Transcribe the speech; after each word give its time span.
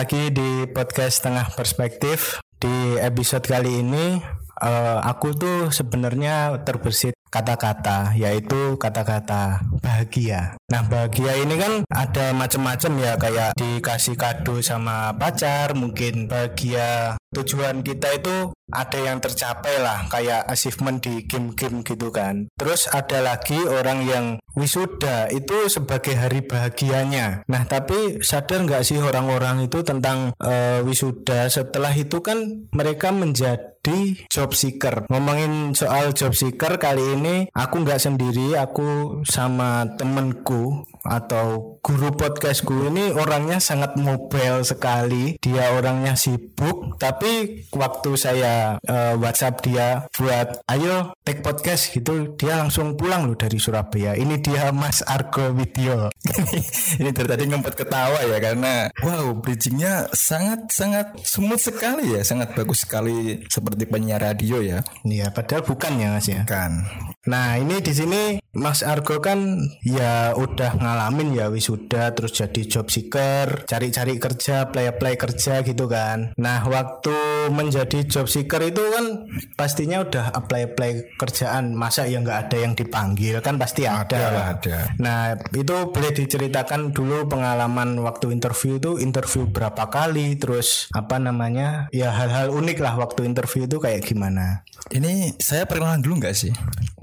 lagi 0.00 0.32
di 0.32 0.64
podcast 0.72 1.20
Tengah 1.20 1.52
Perspektif. 1.52 2.40
Di 2.56 2.96
episode 3.04 3.44
kali 3.44 3.84
ini 3.84 4.16
eh, 4.64 4.98
aku 5.04 5.36
tuh 5.36 5.68
sebenarnya 5.68 6.56
terbersit 6.64 7.19
kata-kata 7.30 8.12
yaitu 8.18 8.76
kata-kata 8.76 9.62
bahagia. 9.78 10.58
Nah, 10.70 10.82
bahagia 10.86 11.38
ini 11.38 11.54
kan 11.56 11.72
ada 11.90 12.34
macam-macam 12.34 12.92
ya 12.98 13.12
kayak 13.16 13.50
dikasih 13.58 14.18
kado 14.18 14.58
sama 14.62 15.14
pacar, 15.14 15.74
mungkin 15.78 16.26
bahagia 16.26 17.16
tujuan 17.30 17.86
kita 17.86 18.18
itu 18.18 18.50
ada 18.70 18.98
yang 18.98 19.18
tercapai 19.18 19.82
lah 19.82 20.06
kayak 20.10 20.46
achievement 20.46 21.02
di 21.02 21.26
game-game 21.26 21.82
gitu 21.82 22.10
kan. 22.10 22.46
Terus 22.54 22.86
ada 22.90 23.22
lagi 23.22 23.58
orang 23.66 24.06
yang 24.06 24.26
wisuda 24.54 25.30
itu 25.30 25.66
sebagai 25.70 26.14
hari 26.14 26.42
bahagianya. 26.42 27.46
Nah, 27.46 27.62
tapi 27.66 28.22
sadar 28.22 28.66
nggak 28.66 28.82
sih 28.86 28.98
orang-orang 28.98 29.66
itu 29.66 29.82
tentang 29.82 30.34
eh, 30.38 30.82
wisuda 30.86 31.50
setelah 31.50 31.94
itu 31.94 32.22
kan 32.22 32.66
mereka 32.74 33.10
menjadi 33.10 33.98
job 34.30 34.50
seeker. 34.54 35.06
Ngomongin 35.10 35.74
soal 35.74 36.14
job 36.14 36.34
seeker 36.34 36.78
kali 36.78 37.18
ini 37.18 37.19
aku 37.52 37.74
nggak 37.84 38.00
sendiri, 38.00 38.56
aku 38.56 39.20
sama 39.28 39.84
temenku 39.96 40.84
atau 41.04 41.78
guru 41.80 42.12
podcastku 42.14 42.92
ini 42.92 43.12
orangnya 43.16 43.58
sangat 43.58 43.96
mobile 43.96 44.62
sekali. 44.62 45.36
Dia 45.40 45.74
orangnya 45.74 46.14
sibuk, 46.14 47.00
tapi 47.00 47.64
waktu 47.72 48.10
saya 48.14 48.76
eh, 48.84 49.14
WhatsApp 49.16 49.64
dia 49.64 50.06
buat 50.14 50.62
ayo 50.70 51.16
take 51.24 51.42
podcast 51.42 51.90
gitu, 51.90 52.36
dia 52.36 52.60
langsung 52.60 52.94
pulang 52.94 53.26
loh 53.26 53.36
dari 53.36 53.56
Surabaya. 53.56 54.14
Ini 54.14 54.38
dia 54.40 54.70
Mas 54.70 55.00
Argo 55.04 55.52
Widyo. 55.56 56.12
ini 57.00 57.10
dari 57.10 57.28
tadi 57.28 57.44
ngempet 57.48 57.74
ketawa 57.74 58.20
ya 58.26 58.38
karena 58.42 58.90
wow 59.00 59.32
bridgingnya 59.38 60.10
sangat 60.12 60.70
sangat 60.70 61.14
smooth 61.22 61.60
sekali 61.60 62.14
ya 62.14 62.20
sangat 62.26 62.52
bagus 62.52 62.84
sekali 62.84 63.44
seperti 63.48 63.86
penyiar 63.86 64.20
radio 64.20 64.60
ya 64.60 64.80
Iya, 65.04 65.32
padahal 65.32 65.64
bukan 65.64 65.92
ya 66.00 66.08
Mas 66.16 66.28
ya. 66.28 66.42
kan 66.44 66.86
Nah 67.28 67.60
ini 67.60 67.84
di 67.84 67.92
sini 67.92 68.22
Mas 68.50 68.82
Argo 68.82 69.22
kan 69.22 69.62
ya 69.86 70.34
udah 70.34 70.74
ngalamin 70.74 71.38
ya 71.38 71.46
wisuda 71.54 72.10
terus 72.18 72.34
jadi 72.34 72.66
job 72.66 72.90
seeker, 72.90 73.62
cari-cari 73.62 74.18
kerja, 74.18 74.66
play-play 74.74 75.14
kerja 75.14 75.62
gitu 75.62 75.86
kan. 75.86 76.34
Nah 76.34 76.66
waktu 76.66 77.14
menjadi 77.54 78.02
job 78.10 78.26
seeker 78.26 78.58
itu 78.66 78.82
kan 78.82 79.30
pastinya 79.54 80.02
udah 80.02 80.34
apply-apply 80.34 81.14
kerjaan, 81.14 81.78
masa 81.78 82.10
ya 82.10 82.18
nggak 82.18 82.50
ada 82.50 82.56
yang 82.58 82.74
dipanggil 82.74 83.38
kan 83.38 83.54
pasti 83.54 83.86
ada, 83.86 84.02
Ada 84.18 84.28
lah, 84.34 84.46
ada. 84.58 84.78
Nah 84.98 85.20
itu 85.54 85.74
boleh 85.86 86.10
diceritakan 86.10 86.90
dulu 86.90 87.30
pengalaman 87.30 88.02
waktu 88.02 88.34
interview 88.34 88.82
itu 88.82 88.98
interview 88.98 89.46
berapa 89.46 89.86
kali, 89.86 90.34
terus 90.42 90.90
apa 90.90 91.22
namanya 91.22 91.86
ya 91.94 92.10
hal-hal 92.10 92.50
unik 92.50 92.82
lah 92.82 92.98
waktu 92.98 93.30
interview 93.30 93.70
itu 93.70 93.78
kayak 93.78 94.02
gimana? 94.02 94.66
ini 94.88 95.36
saya 95.36 95.68
perkenalan 95.68 96.00
dulu 96.00 96.24
nggak 96.24 96.32
sih 96.32 96.50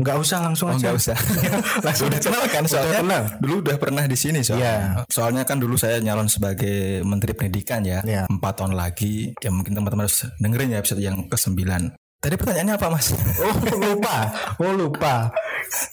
Nggak 0.02 0.18
usah 0.18 0.42
langsung 0.42 0.70
oh 0.70 0.76
aja. 0.76 0.90
nggak 0.90 0.98
usah 0.98 1.18
Langsung 1.86 2.08
udah 2.08 2.20
kenal 2.20 2.44
kan 2.46 2.64
soalnya 2.64 3.00
kenal. 3.00 3.24
dulu 3.38 3.54
udah 3.62 3.78
pernah 3.78 4.04
di 4.04 4.16
sini 4.16 4.40
soalnya 4.42 4.66
Iya. 4.68 5.06
soalnya 5.08 5.44
kan 5.44 5.58
dulu 5.58 5.76
saya 5.76 5.98
nyalon 5.98 6.28
sebagai 6.28 7.02
menteri 7.02 7.34
pendidikan 7.34 7.82
ya 7.82 8.02
Iya. 8.02 8.26
empat 8.28 8.54
tahun 8.58 8.74
lagi 8.74 9.34
ya 9.38 9.50
mungkin 9.50 9.74
teman-teman 9.74 10.06
harus 10.06 10.26
dengerin 10.38 10.74
ya 10.74 10.80
episode 10.80 11.00
yang 11.00 11.26
ke 11.26 11.36
sembilan 11.36 12.07
tadi 12.18 12.36
pertanyaannya 12.36 12.76
apa 12.76 12.88
mas 12.90 13.14
Oh 13.44 13.56
lupa, 13.78 14.16
oh 14.58 14.74
lupa. 14.74 15.16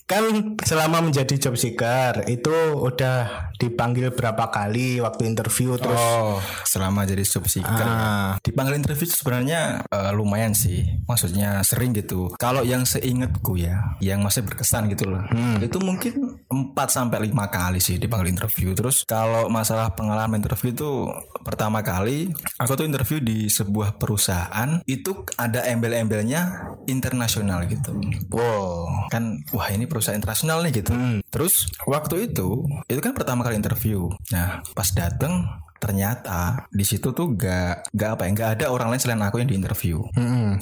Kan 0.06 0.54
selama 0.62 1.03
menjadi 1.03 1.34
job 1.41 1.59
seeker 1.59 2.28
itu 2.31 2.53
udah 2.78 3.50
dipanggil 3.59 4.12
berapa 4.15 4.47
kali 4.53 5.03
waktu 5.03 5.26
interview 5.26 5.75
terus 5.81 5.99
Oh, 5.99 6.38
selama 6.62 7.03
jadi 7.09 7.25
job 7.26 7.49
seeker. 7.49 7.82
Ah. 7.84 8.38
Dipanggil 8.38 8.78
interview 8.78 9.09
sebenarnya 9.09 9.82
eh, 9.88 10.12
lumayan 10.15 10.54
sih. 10.54 10.84
Maksudnya 11.09 11.65
sering 11.66 11.97
gitu. 11.97 12.31
Kalau 12.38 12.62
yang 12.62 12.87
seingetku 12.87 13.59
ya, 13.59 13.99
yang 13.99 14.22
masih 14.22 14.47
berkesan 14.47 14.87
gitu 14.93 15.10
loh. 15.10 15.25
Itu 15.59 15.82
mungkin 15.82 16.34
4 16.54 16.70
sampai 16.87 17.19
5 17.26 17.34
kali 17.50 17.82
sih 17.82 17.98
dipanggil 17.98 18.31
interview. 18.31 18.70
Terus 18.78 19.03
kalau 19.03 19.50
masalah 19.50 19.91
pengalaman 19.98 20.38
interview 20.38 20.70
itu 20.70 21.10
pertama 21.42 21.82
kali 21.82 22.31
aku 22.62 22.78
tuh 22.78 22.87
interview 22.87 23.19
di 23.19 23.50
sebuah 23.50 23.98
perusahaan 23.98 24.78
itu 24.87 25.26
ada 25.34 25.66
embel-embelnya 25.66 26.70
internasional 26.87 27.66
gitu. 27.66 27.91
wow. 28.31 29.10
Kan 29.10 29.43
wah 29.50 29.69
ini 29.75 29.91
perusahaan 29.91 30.16
internasional 30.16 30.62
nih 30.62 30.84
gitu. 30.84 30.94
Terus 31.28 31.66
waktu 31.91 32.31
itu 32.31 32.62
itu 32.87 33.00
kan 33.03 33.19
pertama 33.19 33.43
kali 33.43 33.59
interview. 33.59 34.06
Nah 34.31 34.62
pas 34.72 34.88
dateng 34.94 35.44
ternyata 35.84 36.65
di 36.72 36.81
situ 36.81 37.12
tuh 37.12 37.37
gak 37.37 37.93
gak 37.93 38.11
apa 38.17 38.22
ya 38.25 38.31
gak 38.33 38.50
ada 38.56 38.67
orang 38.72 38.89
lain 38.89 39.03
selain 39.05 39.21
aku 39.21 39.45
yang 39.45 39.53
di 39.53 39.61
interview. 39.61 40.00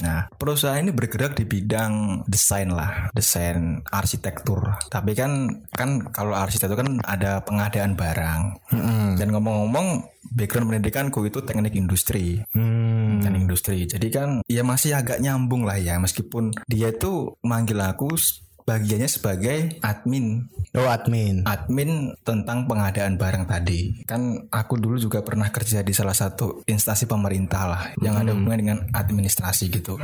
Nah 0.03 0.27
perusahaan 0.34 0.83
ini 0.83 0.91
bergerak 0.91 1.38
di 1.38 1.47
bidang 1.47 2.27
desain 2.27 2.75
lah, 2.75 3.15
desain 3.15 3.87
arsitektur. 3.87 4.66
Tapi 4.91 5.15
kan 5.15 5.47
kan 5.71 6.03
kalau 6.11 6.34
arsitektur 6.34 6.82
kan 6.82 6.99
ada 7.06 7.38
pengadaan 7.47 7.94
barang. 7.94 8.43
Dan 9.15 9.31
ngomong-ngomong 9.31 10.11
background 10.32 10.72
pendidikanku 10.72 11.22
itu 11.22 11.44
teknik 11.44 11.77
industri 11.77 12.43
Hmm. 12.56 13.21
dan 13.21 13.38
industri. 13.38 13.87
Jadi 13.87 14.09
kan 14.11 14.41
ya 14.49 14.66
masih 14.66 14.97
agak 14.97 15.22
nyambung 15.22 15.62
lah 15.62 15.77
ya 15.78 16.00
meskipun 16.03 16.50
dia 16.66 16.91
itu 16.91 17.37
manggil 17.44 17.78
aku 17.78 18.16
bagiannya 18.65 19.06
sebagai 19.06 19.78
admin 19.81 20.47
Oh 20.73 20.89
admin. 20.89 21.45
admin 21.45 21.91
tentang 22.23 22.65
pengadaan 22.65 23.15
barang 23.15 23.45
tadi 23.45 24.03
kan 24.03 24.49
aku 24.49 24.77
dulu 24.77 24.97
juga 24.97 25.21
pernah 25.21 25.49
kerja 25.49 25.81
di 25.81 25.93
salah 25.93 26.12
satu 26.12 26.65
instansi 26.65 27.05
pemerintah 27.05 27.62
lah 27.65 27.83
yang 27.99 28.17
ada 28.17 28.33
hubungan 28.33 28.59
dengan 28.59 28.78
administrasi 28.91 29.69
gitu 29.69 30.00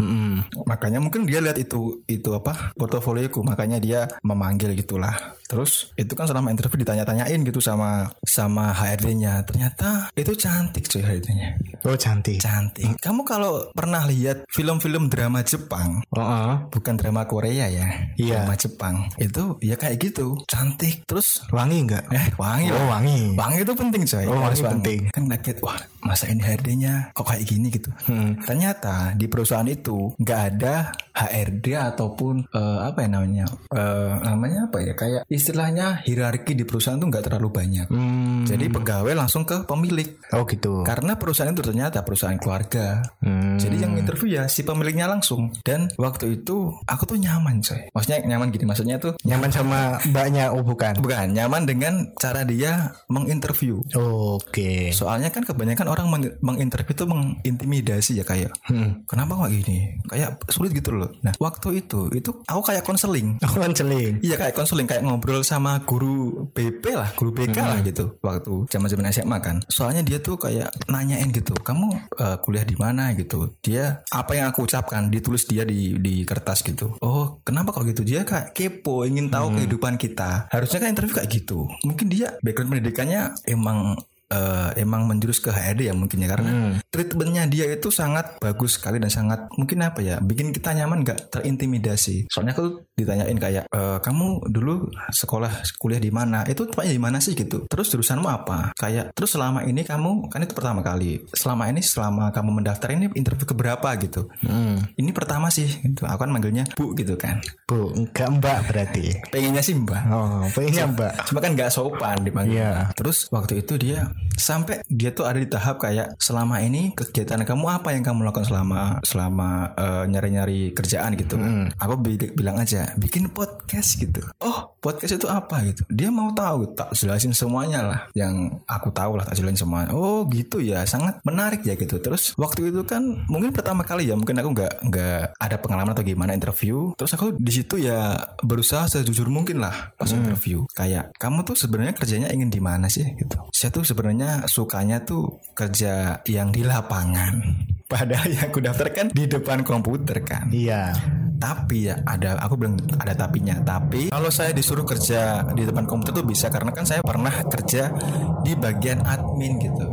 makanya 0.64 0.98
mungkin 0.98 1.24
dia 1.24 1.40
lihat 1.40 1.56
itu 1.56 2.02
itu 2.04 2.30
apa 2.30 2.72
portofolioku 2.74 3.40
makanya 3.40 3.78
dia 3.78 4.00
memanggil 4.20 4.74
gitulah 4.74 5.14
terus 5.44 5.94
itu 5.94 6.12
kan 6.12 6.28
selama 6.28 6.52
interview 6.52 6.76
ditanya-tanyain 6.78 7.40
gitu 7.40 7.58
sama 7.58 8.12
sama 8.20 8.68
HRD-nya 8.70 9.40
ternyata 9.42 10.12
itu 10.12 10.36
cantik 10.36 10.84
cuy 10.84 11.00
HRD-nya 11.00 11.56
Oh 11.78 11.94
cantik. 11.94 12.42
cantik. 12.42 12.98
Kamu 12.98 13.22
kalau 13.22 13.70
pernah 13.70 14.02
lihat 14.02 14.42
film-film 14.50 15.06
drama 15.06 15.40
Jepang, 15.40 16.02
Oh, 16.10 16.18
oh. 16.18 16.54
bukan 16.68 16.98
drama 16.98 17.22
Korea 17.22 17.70
ya, 17.70 17.86
Iya. 18.18 18.42
drama 18.42 18.57
Jepang, 18.58 19.06
itu 19.16 19.54
ya 19.62 19.78
kayak 19.78 19.96
gitu, 20.02 20.34
cantik. 20.50 21.06
Terus 21.06 21.46
wangi 21.54 21.86
nggak? 21.86 22.04
eh 22.10 22.26
wangi 22.42 22.66
Oh 22.74 22.86
wangi. 22.90 23.34
Wangi 23.34 23.56
itu 23.64 23.74
penting 23.74 24.02
coy. 24.04 24.24
Oh, 24.26 24.38
wangi 24.38 24.62
penting. 24.62 25.00
Kan 25.14 25.24
kaget, 25.30 25.58
wah 25.64 25.78
masa 26.04 26.30
ini 26.30 26.40
HRD-nya 26.40 27.10
kok 27.10 27.26
kayak 27.26 27.44
gini 27.44 27.66
gitu. 27.74 27.90
Hmm. 28.06 28.38
Ternyata 28.44 29.18
di 29.18 29.26
perusahaan 29.26 29.66
itu 29.66 30.14
nggak 30.16 30.40
ada 30.54 30.94
HRD 31.12 31.74
ataupun 31.74 32.46
eh, 32.54 32.78
apa 32.86 33.02
ya 33.02 33.08
namanya, 33.10 33.46
Eh, 33.68 34.12
namanya 34.24 34.70
apa 34.70 34.78
ya 34.80 34.94
kayak 34.94 35.22
istilahnya 35.28 36.00
hierarki 36.06 36.54
di 36.54 36.62
perusahaan 36.62 36.96
tuh 36.96 37.10
nggak 37.10 37.26
terlalu 37.26 37.48
banyak. 37.50 37.86
Hmm. 37.90 38.46
Jadi 38.46 38.70
pegawai 38.70 39.12
langsung 39.18 39.42
ke 39.42 39.66
pemilik. 39.66 40.14
Oh 40.32 40.46
gitu. 40.46 40.86
Karena 40.86 41.18
perusahaan 41.18 41.50
itu 41.50 41.60
ternyata 41.60 42.06
perusahaan 42.06 42.38
keluarga. 42.38 43.02
Hmm. 43.20 43.58
Jadi 43.58 43.76
yang 43.82 43.98
interview 43.98 44.38
ya 44.38 44.46
si 44.46 44.62
pemiliknya 44.62 45.10
langsung. 45.10 45.50
Dan 45.66 45.90
waktu 45.98 46.38
itu 46.40 46.70
aku 46.86 47.02
tuh 47.04 47.18
nyaman 47.18 47.58
coy. 47.60 47.90
Maksudnya 47.90 48.22
nyaman 48.24 48.37
gini. 48.48 48.64
Maksudnya 48.64 48.96
tuh 48.96 49.18
Nyaman 49.20 49.50
sama 49.50 49.78
mbaknya? 50.04 50.50
Oh 50.50 50.62
bukan. 50.62 50.94
bukan 50.98 51.30
nyaman 51.30 51.62
dengan 51.64 51.94
cara 52.14 52.42
dia 52.42 52.94
menginterview. 53.08 53.82
Oke. 53.94 54.90
Soalnya 54.90 55.28
kan 55.28 55.42
kebanyakan 55.42 55.86
orang 55.86 56.06
meng- 56.08 56.36
menginterview 56.38 56.94
itu 56.94 57.04
mengintimidasi 57.04 58.12
ya 58.14 58.24
kayak 58.24 58.52
Hmm. 58.64 59.02
kenapa 59.04 59.34
kok 59.38 59.50
gini? 59.50 59.98
Kayak 60.04 60.38
sulit 60.48 60.70
gitu 60.70 60.92
loh. 60.92 61.10
Nah 61.20 61.32
waktu 61.38 61.80
itu 61.80 62.08
itu 62.10 62.30
aku 62.44 62.62
kayak 62.64 62.84
konseling. 62.84 63.36
Oh 63.40 63.52
konseling. 63.52 64.20
Iya 64.20 64.36
kayak 64.36 64.54
konseling 64.54 64.86
kayak 64.86 65.02
ngobrol 65.02 65.40
sama 65.42 65.80
guru 65.82 66.46
BP 66.50 66.84
lah, 66.92 67.10
guru 67.14 67.32
BK 67.32 67.56
lah 67.56 67.80
gitu 67.80 68.18
waktu 68.20 68.68
zaman-zaman 68.68 69.08
SMA 69.08 69.38
kan. 69.38 69.56
Soalnya 69.66 70.02
dia 70.02 70.18
tuh 70.18 70.36
kayak 70.36 70.68
nanyain 70.86 71.30
gitu, 71.30 71.56
kamu 71.56 71.86
eh, 72.14 72.36
kuliah 72.40 72.62
di 72.62 72.76
mana 72.76 73.12
gitu. 73.14 73.56
Dia 73.60 74.04
apa 74.08 74.32
yang 74.32 74.50
aku 74.50 74.64
ucapkan 74.64 75.08
ditulis 75.08 75.44
dia 75.44 75.64
di 75.64 75.96
di 75.96 76.22
kertas 76.22 76.60
gitu. 76.60 76.94
Oh, 77.00 77.40
kenapa 77.42 77.72
kok 77.72 77.86
gitu? 77.86 78.04
Dia 78.04 78.27
kayak 78.28 78.52
kepo, 78.52 79.08
ingin 79.08 79.32
tahu 79.32 79.56
kehidupan 79.56 79.96
kita. 79.96 80.52
Harusnya 80.52 80.84
kan 80.84 80.92
interview 80.92 81.16
kayak 81.16 81.32
gitu. 81.32 81.64
Mungkin 81.88 82.12
dia 82.12 82.36
background 82.44 82.76
pendidikannya 82.76 83.32
emang 83.48 83.96
eh, 84.28 84.70
emang 84.80 85.08
menjurus 85.08 85.40
ke 85.40 85.48
HRD 85.48 85.88
ya 85.88 85.94
mungkin 85.96 86.20
ya 86.20 86.28
karena 86.28 86.50
treatmentnya 86.88 87.44
dia 87.48 87.66
itu 87.68 87.88
sangat 87.88 88.36
bagus 88.38 88.76
sekali 88.76 89.00
dan 89.00 89.08
sangat 89.08 89.48
mungkin 89.56 89.80
apa 89.84 90.00
ya 90.00 90.16
bikin 90.20 90.52
kita 90.52 90.72
nyaman 90.74 91.04
nggak 91.04 91.32
terintimidasi. 91.32 92.28
Soalnya 92.28 92.52
aku 92.56 92.84
ditanyain 92.94 93.36
kayak 93.36 93.64
"Eh, 93.68 93.98
kamu 94.00 94.48
dulu 94.48 94.88
sekolah 95.10 95.64
kuliah 95.80 96.00
di 96.00 96.12
mana? 96.12 96.44
Itu 96.44 96.68
tempatnya 96.68 96.92
di 96.94 97.02
mana 97.02 97.18
sih 97.18 97.32
gitu? 97.32 97.64
Terus 97.66 97.88
jurusanmu 97.88 98.28
apa? 98.28 98.72
Kayak 98.76 99.12
terus 99.12 99.32
selama 99.34 99.64
ini 99.64 99.82
kamu 99.82 100.28
kan 100.28 100.44
itu 100.44 100.52
pertama 100.52 100.80
kali 100.80 101.24
selama 101.32 101.68
ini 101.68 101.80
selama 101.80 102.30
kamu 102.30 102.60
mendaftar 102.62 102.88
ini 102.92 103.08
interview 103.14 103.44
keberapa 103.44 103.88
gitu? 104.00 104.28
Hmm. 104.44 104.80
ini 104.96 105.10
pertama 105.12 105.48
sih 105.48 105.66
gitu. 105.68 106.04
Aku 106.04 106.20
kan 106.24 106.30
manggilnya 106.30 106.64
bu 106.76 106.92
gitu 106.94 107.16
kan. 107.16 107.40
Bu, 107.68 107.92
enggak 107.94 108.28
mbak 108.40 108.58
berarti. 108.68 109.14
pengennya 109.32 109.62
sih 109.64 109.74
mbak. 109.76 110.02
Oh, 110.10 110.44
pengennya 110.52 110.84
mbak. 110.90 111.12
cuma 111.28 111.38
kan 111.40 111.50
nggak 111.54 111.70
sopan 111.72 112.16
dipanggil. 112.24 112.60
Iya. 112.60 112.90
terus 112.96 113.28
waktu 113.30 113.62
itu 113.62 113.78
dia 113.78 114.10
sampai 114.38 114.86
dia 114.86 115.10
tuh 115.10 115.26
ada 115.26 115.36
di 115.36 115.50
tahap 115.50 115.82
kayak 115.82 116.14
selama 116.16 116.62
ini 116.62 116.94
kegiatan 116.94 117.42
kamu 117.42 117.66
apa 117.68 117.90
yang 117.90 118.06
kamu 118.06 118.22
lakukan 118.22 118.46
selama 118.46 119.02
selama 119.02 119.74
uh, 119.74 120.04
nyari-nyari 120.06 120.70
kerjaan? 120.72 121.14
Gitu 121.14 121.34
Hmm. 121.38 121.70
aku 121.74 121.94
bi- 121.98 122.34
bilang 122.34 122.58
aja 122.58 122.94
bikin 122.94 123.30
podcast 123.30 123.98
gitu. 123.98 124.22
Oh 124.38 124.78
podcast 124.78 125.18
itu 125.18 125.26
apa? 125.26 125.62
Gitu. 125.66 125.82
Dia 125.90 126.10
mau 126.10 126.30
tahu 126.30 126.70
tak 126.72 126.94
jelasin 126.94 127.34
semuanya 127.34 127.82
lah. 127.82 128.00
Yang 128.14 128.62
aku 128.64 128.88
tahu 128.90 129.18
lah 129.18 129.26
tak 129.26 129.38
jelasin 129.38 129.58
semuanya 129.58 129.90
oh 129.90 130.22
gitu 130.30 130.62
ya 130.62 130.86
sangat 130.86 131.18
menarik 131.22 131.66
ya 131.66 131.74
gitu. 131.74 131.98
Terus 131.98 132.32
waktu 132.38 132.70
itu 132.70 132.86
kan 132.86 133.26
mungkin 133.26 133.50
pertama 133.50 133.82
kali 133.82 134.06
ya 134.06 134.14
mungkin 134.14 134.38
aku 134.38 134.54
nggak 134.54 134.72
nggak 134.86 135.22
ada 135.34 135.56
pengalaman 135.58 135.92
atau 135.94 136.06
gimana 136.06 136.30
interview. 136.32 136.94
Terus 136.94 137.10
aku 137.12 137.34
di 137.34 137.50
situ 137.50 137.78
ya 137.78 138.14
berusaha 138.40 138.86
sejujur 138.86 139.26
mungkin 139.26 139.58
lah 139.58 139.92
pas 139.98 140.10
interview. 140.10 140.62
Kayak 140.72 141.10
kamu 141.18 141.42
tuh 141.42 141.58
sebenarnya 141.58 141.94
kerjanya 141.94 142.28
ingin 142.30 142.48
di 142.48 142.62
mana 142.62 142.86
sih? 142.86 143.04
Gitu. 143.18 143.34
Saya 143.50 143.74
tuh 143.74 143.82
sebenarnya 143.82 144.07
sukanya 144.48 145.02
tuh 145.02 145.42
kerja 145.52 146.22
yang 146.24 146.54
di 146.54 146.64
lapangan. 146.64 147.34
Padahal 147.92 148.28
yang 148.28 148.52
aku 148.52 148.60
daftar 148.60 148.88
kan 148.92 149.06
di 149.12 149.24
depan 149.24 149.64
komputer 149.64 150.20
kan. 150.24 150.48
Iya. 150.52 150.92
tapi 151.38 151.86
ya 151.86 151.94
ada 152.02 152.34
aku 152.42 152.58
bilang 152.58 152.74
ada 152.98 153.14
tapinya. 153.14 153.54
Tapi 153.62 154.10
kalau 154.10 154.26
saya 154.26 154.50
disuruh 154.50 154.82
kerja 154.82 155.46
di 155.54 155.62
depan 155.62 155.86
komputer 155.86 156.10
tuh 156.10 156.26
bisa 156.26 156.50
karena 156.50 156.74
kan 156.74 156.82
saya 156.82 156.98
pernah 156.98 157.30
kerja 157.30 157.94
di 158.42 158.58
bagian 158.58 159.06
admin 159.06 159.52
gitu. 159.62 159.86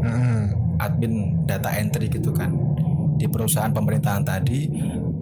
Admin 0.82 1.46
data 1.46 1.70
entry 1.78 2.10
gitu 2.10 2.34
kan. 2.34 2.50
Di 3.22 3.30
perusahaan 3.30 3.70
pemerintahan 3.70 4.26
tadi. 4.26 4.66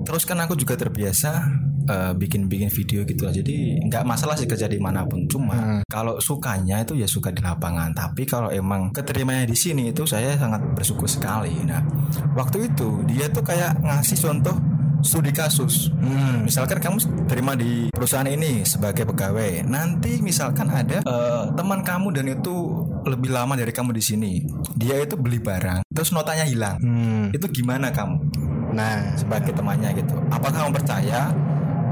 Terus 0.07 0.23
kan 0.23 0.39
aku 0.39 0.55
juga 0.55 0.79
terbiasa 0.79 1.43
eh, 1.87 2.13
bikin-bikin 2.15 2.69
video 2.71 3.03
gitu 3.03 3.27
lah 3.27 3.33
jadi 3.33 3.55
nggak 3.87 4.03
masalah 4.03 4.35
sih 4.39 4.47
kerja 4.47 4.67
di 4.67 4.79
mana 4.79 5.05
pun 5.07 5.25
cuma 5.27 5.81
kalau 5.87 6.17
sukanya 6.19 6.83
itu 6.83 6.97
ya 6.97 7.07
suka 7.07 7.29
di 7.29 7.43
lapangan 7.43 7.91
tapi 7.93 8.23
kalau 8.27 8.49
emang 8.49 8.91
keterimanya 8.91 9.47
di 9.47 9.57
sini 9.57 9.91
itu 9.91 10.07
saya 10.07 10.35
sangat 10.35 10.63
bersyukur 10.73 11.07
sekali 11.07 11.53
nah 11.63 11.83
waktu 12.33 12.71
itu 12.71 13.03
dia 13.07 13.29
tuh 13.29 13.43
kayak 13.43 13.79
ngasih 13.83 14.17
contoh 14.19 14.55
studi 15.03 15.35
kasus. 15.35 15.91
Hmm, 15.99 16.47
misalkan 16.47 16.79
kamu 16.79 17.27
terima 17.27 17.59
di 17.59 17.91
perusahaan 17.91 18.23
ini 18.23 18.63
sebagai 18.63 19.03
pegawai. 19.03 19.67
Nanti 19.67 20.23
misalkan 20.23 20.71
ada 20.71 21.03
eh, 21.03 21.43
teman 21.59 21.83
kamu 21.83 22.15
dan 22.15 22.31
itu 22.31 22.87
lebih 23.03 23.35
lama 23.35 23.59
dari 23.59 23.75
kamu 23.75 23.91
di 23.91 23.99
sini. 23.99 24.31
Dia 24.79 25.03
itu 25.03 25.19
beli 25.19 25.43
barang, 25.43 25.83
terus 25.91 26.15
notanya 26.15 26.47
hilang. 26.47 26.79
Hmm. 26.79 27.35
Itu 27.35 27.51
gimana 27.51 27.91
kamu 27.91 28.15
Nah, 28.73 29.13
sebagai 29.13 29.53
temannya 29.53 29.93
gitu? 30.01 30.17
Apakah 30.33 30.65
kamu 30.65 30.81
percaya 30.81 31.29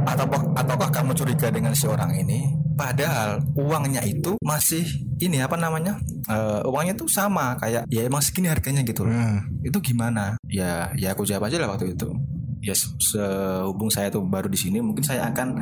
atau 0.05 0.25
ataukah 0.55 0.89
kamu 0.89 1.11
curiga 1.13 1.47
dengan 1.49 1.73
si 1.73 1.85
orang 1.85 2.11
ini? 2.15 2.51
Padahal 2.71 3.43
uangnya 3.53 4.01
itu 4.01 4.33
masih 4.41 4.81
ini 5.21 5.37
apa 5.37 5.53
namanya? 5.53 6.01
Eh, 6.25 6.61
uangnya 6.65 6.97
tuh 6.97 7.05
sama 7.05 7.53
kayak 7.59 7.85
ya 7.91 8.01
emang 8.01 8.23
segini 8.23 8.49
harganya 8.49 8.81
gitu 8.81 9.05
loh. 9.05 9.13
Hmm. 9.13 9.43
itu 9.61 9.77
gimana? 9.93 10.33
Ya 10.49 10.89
ya 10.97 11.13
aku 11.13 11.21
jawab 11.27 11.45
aja 11.51 11.61
lah 11.61 11.69
waktu 11.75 11.93
itu. 11.93 12.09
Ya 12.61 12.73
se- 12.73 12.93
sehubung 13.01 13.89
saya 13.93 14.09
tuh 14.09 14.25
baru 14.25 14.49
di 14.49 14.57
sini 14.57 14.81
mungkin 14.81 15.01
saya 15.05 15.29
akan 15.29 15.57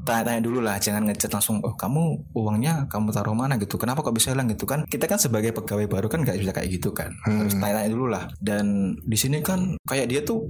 tanya-tanya 0.00 0.40
dulu 0.42 0.64
lah 0.64 0.80
jangan 0.80 1.06
ngechat 1.06 1.28
langsung 1.30 1.60
oh 1.62 1.76
kamu 1.76 2.24
uangnya 2.34 2.86
kamu 2.86 3.10
taruh 3.10 3.34
mana? 3.34 3.58
Gitu. 3.58 3.74
Kenapa 3.74 4.06
kok 4.06 4.14
bisa 4.14 4.30
hilang? 4.30 4.46
Gitu 4.46 4.62
kan. 4.66 4.86
Kita 4.86 5.10
kan 5.10 5.18
sebagai 5.18 5.50
pegawai 5.50 5.90
baru 5.90 6.06
kan 6.06 6.22
nggak 6.22 6.38
bisa 6.38 6.54
kayak 6.54 6.70
gitu 6.70 6.94
kan. 6.94 7.10
Harus 7.26 7.58
tanya-tanya 7.58 7.90
dulu 7.90 8.06
lah. 8.14 8.30
Dan 8.38 8.94
di 9.02 9.16
sini 9.18 9.42
kan 9.42 9.74
kayak 9.90 10.06
dia 10.06 10.22
tuh 10.22 10.46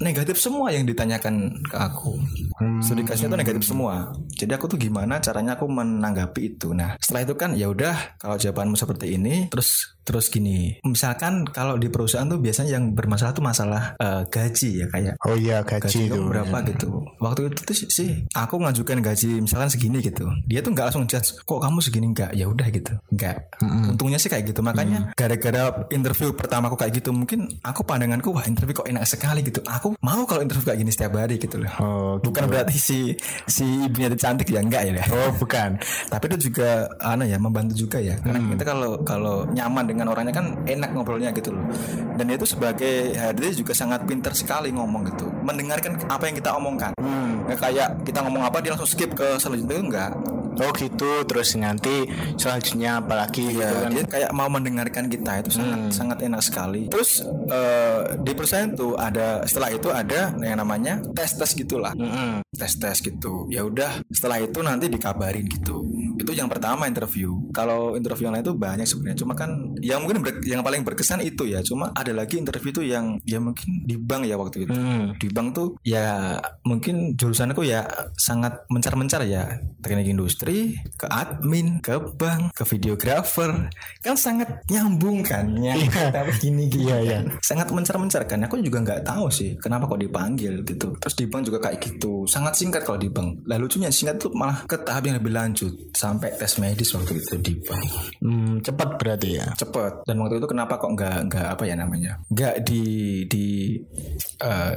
negatif 0.00 0.40
semua 0.40 0.72
yang 0.72 0.86
ditanyakan 0.88 1.50
ke 1.66 1.76
aku 1.76 2.16
studi 2.80 3.02
kasusnya 3.02 3.32
tuh 3.32 3.40
negatif 3.40 3.64
semua. 3.64 4.12
Jadi 4.30 4.52
aku 4.52 4.66
tuh 4.66 4.76
gimana 4.76 5.18
caranya 5.18 5.56
aku 5.56 5.66
menanggapi 5.66 6.56
itu? 6.56 6.72
Nah 6.72 6.96
setelah 6.98 7.22
itu 7.24 7.34
kan 7.34 7.50
ya 7.54 7.68
udah 7.68 8.16
kalau 8.16 8.36
jawabanmu 8.36 8.74
seperti 8.74 9.16
ini 9.16 9.48
terus 9.48 9.96
terus 10.00 10.26
gini. 10.26 10.80
Misalkan 10.82 11.46
kalau 11.46 11.76
di 11.76 11.86
perusahaan 11.86 12.26
tuh 12.26 12.40
biasanya 12.40 12.74
yang 12.74 12.96
bermasalah 12.96 13.30
tuh 13.30 13.44
masalah 13.44 13.94
eh, 13.96 14.22
gaji 14.26 14.82
ya 14.82 14.86
kayak 14.88 15.14
Oh 15.22 15.36
iya 15.36 15.62
gaji 15.62 15.86
gaji 15.86 16.00
itu. 16.08 16.20
berapa 16.26 16.56
gitu. 16.66 16.88
Waktu 17.20 17.40
itu 17.48 17.60
tuh 17.62 17.76
sih- 17.76 18.24
aku 18.34 18.58
ngajukan 18.58 18.98
gaji 19.00 19.38
misalkan 19.38 19.70
segini 19.70 20.02
gitu. 20.02 20.26
Dia 20.50 20.60
tuh 20.60 20.74
nggak 20.74 20.90
langsung 20.90 21.06
judge 21.06 21.38
kok 21.38 21.60
kamu 21.60 21.78
segini? 21.78 22.10
Nggak. 22.10 22.34
Ya 22.34 22.50
udah 22.50 22.66
gitu. 22.68 22.92
Nggak. 23.12 23.36
Untungnya 23.94 24.18
sih 24.18 24.26
kayak 24.26 24.50
gitu. 24.50 24.60
Makanya 24.60 25.14
gara-gara 25.14 25.86
interview 25.94 26.34
pertama 26.34 26.66
aku 26.66 26.80
kayak 26.80 26.98
gitu 26.98 27.14
mungkin 27.14 27.46
aku 27.62 27.86
pandanganku 27.86 28.34
wah 28.34 28.42
interview 28.44 28.74
kok 28.74 28.88
enak 28.90 29.06
sekali 29.06 29.46
gitu. 29.46 29.62
Aku 29.62 29.94
mau 30.02 30.26
kalau 30.26 30.42
interview 30.42 30.66
kayak 30.66 30.80
gini 30.82 30.90
setiap 30.90 31.14
hari 31.14 31.38
gitu 31.38 31.60
loh. 31.60 31.70
Oh, 31.78 32.12
gitu. 32.18 32.34
bukan 32.34 32.49
berarti 32.50 32.76
si 32.76 32.98
si 33.46 33.64
ibunya 33.86 34.10
itu 34.10 34.18
cantik 34.18 34.50
ya? 34.50 34.60
Enggak 34.60 34.82
ya? 34.90 35.04
Oh, 35.14 35.30
bukan. 35.38 35.78
tapi 36.10 36.24
itu 36.32 36.50
juga 36.50 36.90
ana 36.98 37.22
ya 37.22 37.38
membantu 37.38 37.78
juga 37.78 38.02
ya. 38.02 38.18
Karena 38.18 38.38
kita 38.54 38.64
kalau 38.66 38.90
kalau 39.06 39.36
nyaman 39.50 39.84
dengan 39.86 40.06
orangnya 40.10 40.34
kan 40.34 40.58
enak 40.66 40.90
ngobrolnya 40.92 41.30
gitu 41.30 41.54
loh. 41.54 41.64
Dan 42.18 42.28
dia 42.28 42.36
itu 42.36 42.48
sebagai 42.48 43.14
HRD 43.14 43.62
juga 43.62 43.72
sangat 43.72 44.04
pintar 44.04 44.34
sekali 44.34 44.74
ngomong 44.74 45.06
gitu. 45.14 45.30
Mendengarkan 45.46 46.02
apa 46.10 46.26
yang 46.26 46.36
kita 46.36 46.50
omongkan. 46.58 46.92
Nggak 47.46 47.58
kayak 47.58 47.88
kita 48.02 48.18
ngomong 48.26 48.42
apa 48.44 48.58
dia 48.58 48.74
langsung 48.74 48.90
skip 48.90 49.14
ke 49.14 49.38
selanjutnya. 49.38 49.78
Enggak 49.80 50.12
Oh 50.60 50.72
gitu. 50.72 51.24
Terus 51.24 51.56
nanti 51.56 52.04
selanjutnya 52.36 53.00
apalagi 53.00 53.44
gitu 53.50 53.58
Ya, 53.60 53.72
kan. 53.78 53.90
dia 53.90 54.04
kayak 54.04 54.30
mau 54.30 54.48
mendengarkan 54.48 55.06
kita 55.06 55.40
itu 55.40 55.50
sangat 55.52 55.80
sangat 55.90 56.18
enak 56.22 56.40
sekali. 56.40 56.82
Terus 56.86 57.20
eh, 57.46 57.98
di 58.18 58.32
perusahaan 58.32 58.70
tuh 58.70 58.96
ada 58.96 59.44
setelah 59.44 59.70
itu 59.70 59.88
ada 59.88 60.32
yang 60.36 60.56
namanya 60.56 61.00
tes 61.12 61.32
tes 61.32 61.52
gitulah, 61.52 61.92
Mm-mm. 61.92 62.44
tes 62.50 62.72
tes 62.74 62.96
gitu. 62.98 63.48
Ya 63.48 63.62
udah 63.62 64.04
setelah 64.08 64.38
itu 64.38 64.60
nanti 64.60 64.86
dikabarin 64.86 65.44
gitu. 65.46 65.84
Itu 66.16 66.30
yang 66.30 66.46
pertama 66.46 66.84
interview. 66.84 67.48
Kalau 67.50 67.96
interview 67.96 68.28
yang 68.28 68.36
lain 68.36 68.44
itu 68.44 68.54
banyak 68.54 68.84
sebenarnya. 68.84 69.18
Cuma 69.18 69.32
kan 69.32 69.50
yang 69.80 70.04
mungkin 70.04 70.20
ber- 70.20 70.44
yang 70.44 70.60
paling 70.60 70.82
berkesan 70.82 71.20
itu 71.20 71.48
ya. 71.48 71.60
Cuma 71.60 71.92
ada 71.92 72.12
lagi 72.12 72.36
interview 72.36 72.70
tuh 72.70 72.84
yang 72.84 73.16
ya 73.24 73.40
mungkin 73.40 73.84
di 73.84 73.96
bank 73.96 74.24
ya 74.24 74.36
waktu 74.36 74.64
itu. 74.64 74.72
Hmm. 74.72 75.16
Di 75.16 75.28
bank 75.28 75.48
tuh 75.52 75.68
ya 75.80 76.36
mungkin 76.62 77.16
jurusanku 77.16 77.64
ya 77.64 77.84
sangat 78.16 78.64
mencar-mencar 78.68 79.24
ya 79.24 79.48
teknik 79.80 80.08
industri 80.08 80.49
ke 80.94 81.06
admin 81.06 81.78
ke 81.78 81.94
bank 82.14 82.52
ke 82.52 82.62
videografer 82.64 83.70
kan 83.98 84.14
sangat 84.14 84.62
nyambung 84.66 85.20
kan? 85.20 85.46
Ya 85.56 85.74
Iya. 85.76 86.10
tapi 86.12 86.30
gini 86.36 86.66
gini 86.66 86.86
Iya, 86.86 86.96
iya. 87.00 87.12
kan. 87.18 87.24
sangat 87.40 87.68
mencar-mencar 87.70 88.22
kan? 88.24 88.40
Aku 88.42 88.58
juga 88.58 88.78
nggak 88.80 89.02
tahu 89.02 89.26
sih 89.28 89.56
kenapa 89.56 89.86
kok 89.86 89.98
dipanggil 89.98 90.62
gitu. 90.62 90.92
Terus 90.96 91.14
di 91.14 91.24
bank 91.24 91.42
juga 91.44 91.58
kayak 91.60 91.78
gitu. 91.80 92.24
Sangat 92.24 92.54
singkat 92.54 92.82
kalau 92.82 92.96
di 92.96 93.08
bank. 93.08 93.44
Lah 93.44 93.56
lucunya 93.56 93.88
singkat 93.88 94.18
tuh 94.18 94.32
malah 94.32 94.64
ke 94.64 94.76
tahap 94.76 95.04
yang 95.04 95.16
lebih 95.16 95.30
lanjut. 95.30 95.72
Sampai 95.92 96.32
tes 96.32 96.56
medis 96.56 96.90
waktu 96.90 97.16
itu 97.16 97.34
di 97.36 97.54
bank. 97.56 97.84
Hmm, 98.20 98.54
cepat 98.60 98.96
berarti 98.96 99.28
ya. 99.32 99.46
cepet. 99.54 100.04
Dan 100.04 100.16
waktu 100.18 100.36
itu 100.36 100.46
kenapa 100.46 100.76
kok 100.76 100.90
nggak 100.90 101.18
nggak 101.28 101.46
apa 101.50 101.62
ya 101.64 101.74
namanya? 101.74 102.12
Nggak 102.28 102.54
di 102.62 102.82
di 103.26 103.46
eh, 104.40 104.72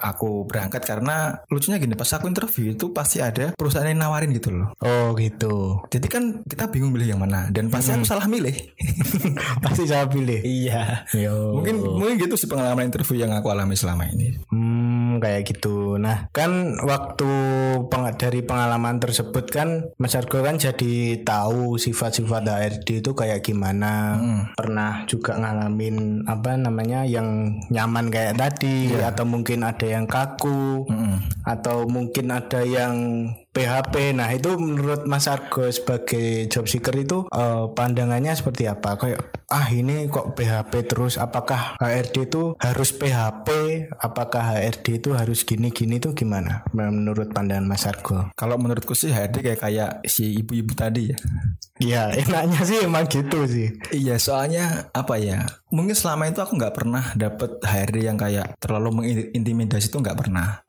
aku 0.00 0.44
berangkat. 0.44 0.82
Karena 0.84 1.34
lucunya 1.48 1.76
gini 1.76 1.94
pas 1.94 2.10
aku 2.10 2.26
interview 2.26 2.72
itu 2.72 2.90
pasti 2.90 3.18
ada 3.18 3.52
perusahaan 3.52 3.84
yang 3.84 4.00
nawarin 4.00 4.30
gitu 4.30 4.50
loh. 4.50 4.72
Oh 4.80 5.12
gitu. 5.20 5.82
jadi 5.88 6.06
kan 6.06 6.22
kita 6.42 6.68
bingung 6.68 6.90
milih 6.90 7.12
yang 7.12 7.20
mana 7.20 7.48
dan 7.48 7.68
pasti 7.68 7.90
aku 7.90 8.04
salah 8.04 8.26
milih 8.26 8.54
Pasti 9.64 9.84
saya 9.84 10.04
pilih. 10.04 10.40
iya 10.40 11.04
Yo. 11.10 11.54
mungkin 11.54 11.78
mungkin 11.80 12.14
gitu 12.18 12.34
sih 12.34 12.46
pengalaman 12.46 12.86
interview 12.86 13.18
yang 13.18 13.32
aku 13.32 13.48
alami 13.48 13.74
selama 13.74 14.06
ini 14.06 14.38
Hmm, 14.48 15.07
kayak 15.18 15.46
gitu. 15.46 15.98
Nah, 16.00 16.30
kan 16.30 16.78
waktu 16.82 17.30
peng- 17.86 18.16
dari 18.16 18.40
pengalaman 18.42 18.98
tersebut 18.98 19.46
kan 19.50 19.68
Mas 20.00 20.16
Argo 20.16 20.40
kan 20.40 20.56
jadi 20.56 21.20
tahu 21.22 21.76
sifat-sifat 21.76 22.42
HRD 22.48 23.04
itu 23.04 23.12
kayak 23.12 23.44
gimana. 23.44 24.16
Pernah 24.56 25.04
juga 25.04 25.36
ngalamin 25.36 26.24
apa 26.24 26.56
namanya 26.56 27.04
yang 27.04 27.60
nyaman 27.68 28.08
kayak 28.08 28.38
tadi 28.38 28.90
atau 28.98 29.24
mungkin 29.28 29.62
ada 29.62 29.86
yang 29.86 30.08
kaku 30.08 30.88
atau 31.44 31.84
mungkin 31.86 32.32
ada 32.32 32.64
yang 32.64 32.94
PHP. 33.48 34.14
Nah, 34.14 34.30
itu 34.30 34.54
menurut 34.54 35.08
Mas 35.08 35.26
Argo 35.26 35.66
sebagai 35.72 36.46
job 36.46 36.70
seeker 36.70 36.94
itu 36.94 37.26
eh, 37.26 37.64
pandangannya 37.74 38.30
seperti 38.30 38.70
apa? 38.70 38.94
Kayak 38.94 39.34
ah 39.48 39.66
ini 39.72 40.06
kok 40.12 40.36
PHP 40.36 40.72
terus 40.84 41.16
apakah 41.16 41.74
HRD 41.80 42.28
itu 42.28 42.52
harus 42.60 42.92
PHP? 42.92 43.48
Apakah 43.96 44.54
HRD 44.54 45.00
itu 45.00 45.07
harus 45.14 45.44
gini-gini 45.46 46.00
tuh 46.02 46.12
gimana 46.16 46.66
menurut 46.74 47.30
pandangan 47.32 47.64
Mas 47.64 47.84
Argo? 47.86 48.32
kalau 48.34 48.58
menurutku 48.58 48.92
sih 48.92 49.12
HRD 49.12 49.44
kayak 49.44 49.60
kayak 49.60 49.90
si 50.08 50.40
ibu-ibu 50.40 50.72
tadi 50.74 51.12
ya 51.12 51.16
Ya, 51.78 52.10
enaknya 52.10 52.66
sih 52.66 52.82
emang 52.82 53.06
gitu 53.06 53.46
sih. 53.46 53.70
Iya 53.94 54.18
soalnya 54.18 54.90
apa 54.90 55.14
ya 55.14 55.46
mungkin 55.68 55.92
selama 55.92 56.28
itu 56.28 56.40
aku 56.40 56.56
nggak 56.56 56.74
pernah 56.74 57.04
dapet 57.12 57.60
HRD 57.60 57.96
yang 58.08 58.16
kayak 58.16 58.56
terlalu 58.56 59.04
mengintimidasi 59.04 59.92
itu 59.92 59.98
nggak 60.00 60.18
pernah. 60.18 60.64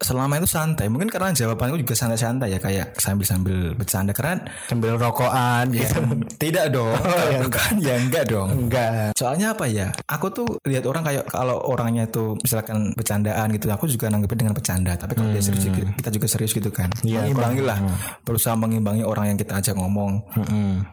Selama 0.00 0.40
itu 0.40 0.48
santai. 0.48 0.88
Mungkin 0.88 1.12
karena 1.12 1.32
jawabanku 1.32 1.80
juga 1.80 1.94
santai-santai 1.96 2.56
ya 2.56 2.58
kayak 2.58 2.96
sambil-sambil 2.96 3.76
bercanda 3.76 4.12
karena 4.16 4.42
Sambil 4.68 4.96
rokokan 4.96 5.70
ya, 5.72 5.86
gitu. 5.86 6.00
tidak 6.42 6.72
dong. 6.72 6.96
ya 7.30 7.38
Bukan 7.46 7.72
ya 7.82 7.94
enggak 8.00 8.24
dong. 8.28 8.48
Enggak. 8.66 9.12
Soalnya 9.16 9.52
apa 9.52 9.64
ya? 9.68 9.92
Aku 10.08 10.32
tuh 10.32 10.58
lihat 10.64 10.84
orang 10.88 11.04
kayak 11.04 11.24
kalau 11.28 11.60
orangnya 11.66 12.08
itu 12.08 12.36
misalkan 12.40 12.92
bercandaan 12.96 13.52
gitu, 13.54 13.68
aku 13.70 13.86
juga 13.90 14.08
nanggepin 14.08 14.46
dengan 14.46 14.54
bercanda. 14.56 14.96
Tapi 14.96 15.12
kalau 15.16 15.30
dia 15.30 15.42
serius, 15.42 15.66
kita 15.70 16.10
juga 16.10 16.26
serius 16.30 16.52
gitu 16.56 16.70
kan. 16.72 16.88
Iya, 17.04 17.26
mengimbangi 17.28 17.62
lah, 17.64 17.78
berusaha 18.24 18.54
mengimbangi 18.56 19.04
orang 19.04 19.34
yang 19.34 19.38
kita 19.38 19.60
ajak 19.60 19.74
ngomong. 19.76 20.24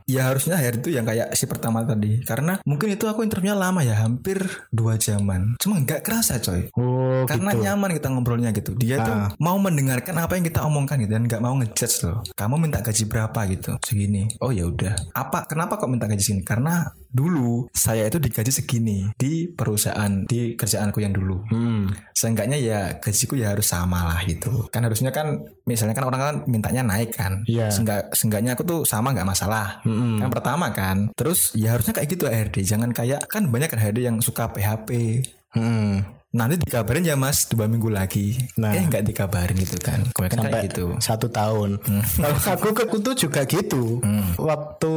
Ya 0.09 0.27
harusnya 0.29 0.59
hari 0.59 0.79
itu 0.79 0.91
yang 0.93 1.07
kayak 1.07 1.33
si 1.33 1.47
pertama 1.47 1.83
tadi, 1.83 2.21
karena 2.23 2.59
mungkin 2.67 2.93
itu 2.93 3.05
aku 3.07 3.23
interviewnya 3.37 3.69
lama 3.69 3.85
ya, 3.85 3.93
hampir 4.01 4.41
dua 4.73 4.97
jaman. 4.97 5.61
Cuma 5.61 5.77
nggak 5.77 6.01
kerasa 6.01 6.41
coy. 6.41 6.73
Oh, 6.73 7.21
Karena 7.29 7.53
gitu. 7.53 7.69
nyaman 7.69 7.93
kita 7.93 8.09
ngobrolnya 8.09 8.49
gitu. 8.49 8.73
Dia 8.73 8.97
tuh 9.05 9.37
mau 9.37 9.61
mendengarkan 9.61 10.17
apa 10.17 10.41
yang 10.41 10.49
kita 10.49 10.65
omongkan 10.65 10.97
gitu 11.05 11.13
dan 11.13 11.29
nggak 11.29 11.37
mau 11.45 11.53
ngejudge 11.53 12.09
loh. 12.09 12.25
Kamu 12.33 12.57
minta 12.57 12.81
gaji 12.81 13.05
berapa 13.05 13.39
gitu? 13.53 13.77
Segini. 13.85 14.25
Oh 14.41 14.49
ya 14.49 14.65
udah. 14.65 14.97
Apa? 15.13 15.45
Kenapa 15.45 15.77
kok 15.77 15.85
minta 15.85 16.09
gaji 16.09 16.25
segini? 16.25 16.41
Karena 16.41 16.89
dulu 17.11 17.67
saya 17.71 18.07
itu 18.07 18.19
digaji 18.19 18.51
segini 18.51 18.99
di 19.15 19.47
perusahaan 19.47 20.27
di 20.27 20.53
kerjaanku 20.55 20.99
yang 20.99 21.15
dulu. 21.15 21.43
Hmm. 21.49 21.91
Seenggaknya 22.13 22.57
ya 22.59 22.79
gajiku 22.99 23.39
ya 23.39 23.55
harus 23.55 23.67
sama 23.69 24.03
lah 24.07 24.19
gitu. 24.27 24.67
Kan 24.69 24.83
harusnya 24.85 25.15
kan 25.15 25.47
misalnya 25.63 25.95
kan 25.95 26.05
orang 26.07 26.21
kan 26.21 26.35
mintanya 26.49 26.83
naik 26.83 27.15
kan. 27.15 27.43
Iya. 27.47 27.71
Seenggak, 27.71 28.11
seenggaknya 28.15 28.55
aku 28.57 28.63
tuh 28.67 28.81
sama 28.83 29.13
nggak 29.15 29.27
masalah. 29.27 29.81
Yang 29.85 30.31
pertama 30.33 30.71
kan. 30.73 31.11
Terus 31.13 31.53
ya 31.55 31.75
harusnya 31.75 31.95
kayak 31.95 32.09
gitu 32.11 32.25
HRD. 32.27 32.63
Jangan 32.63 32.91
kayak 32.91 33.27
kan 33.29 33.47
banyak 33.47 33.71
HRD 33.71 33.99
yang 34.07 34.17
suka 34.19 34.51
PHP. 34.51 35.21
Hmm. 35.55 36.16
Nanti 36.35 36.59
dikabarin 36.59 37.07
ya 37.07 37.15
mas 37.15 37.47
dua 37.47 37.71
minggu 37.71 37.87
lagi. 37.87 38.35
Nah. 38.59 38.75
Eh 38.75 38.83
nggak 38.83 39.07
dikabarin 39.07 39.55
gitu 39.63 39.79
kan. 39.79 40.03
Kebanyakan 40.11 40.51
kayak 40.51 40.65
gitu. 40.67 40.85
satu 40.99 41.31
tahun. 41.31 41.79
Kalau 42.23 42.35
aku 42.35 42.67
ke 42.75 42.85
Kutu 42.91 43.11
juga 43.15 43.47
gitu. 43.47 44.03
Waktu 44.35 44.93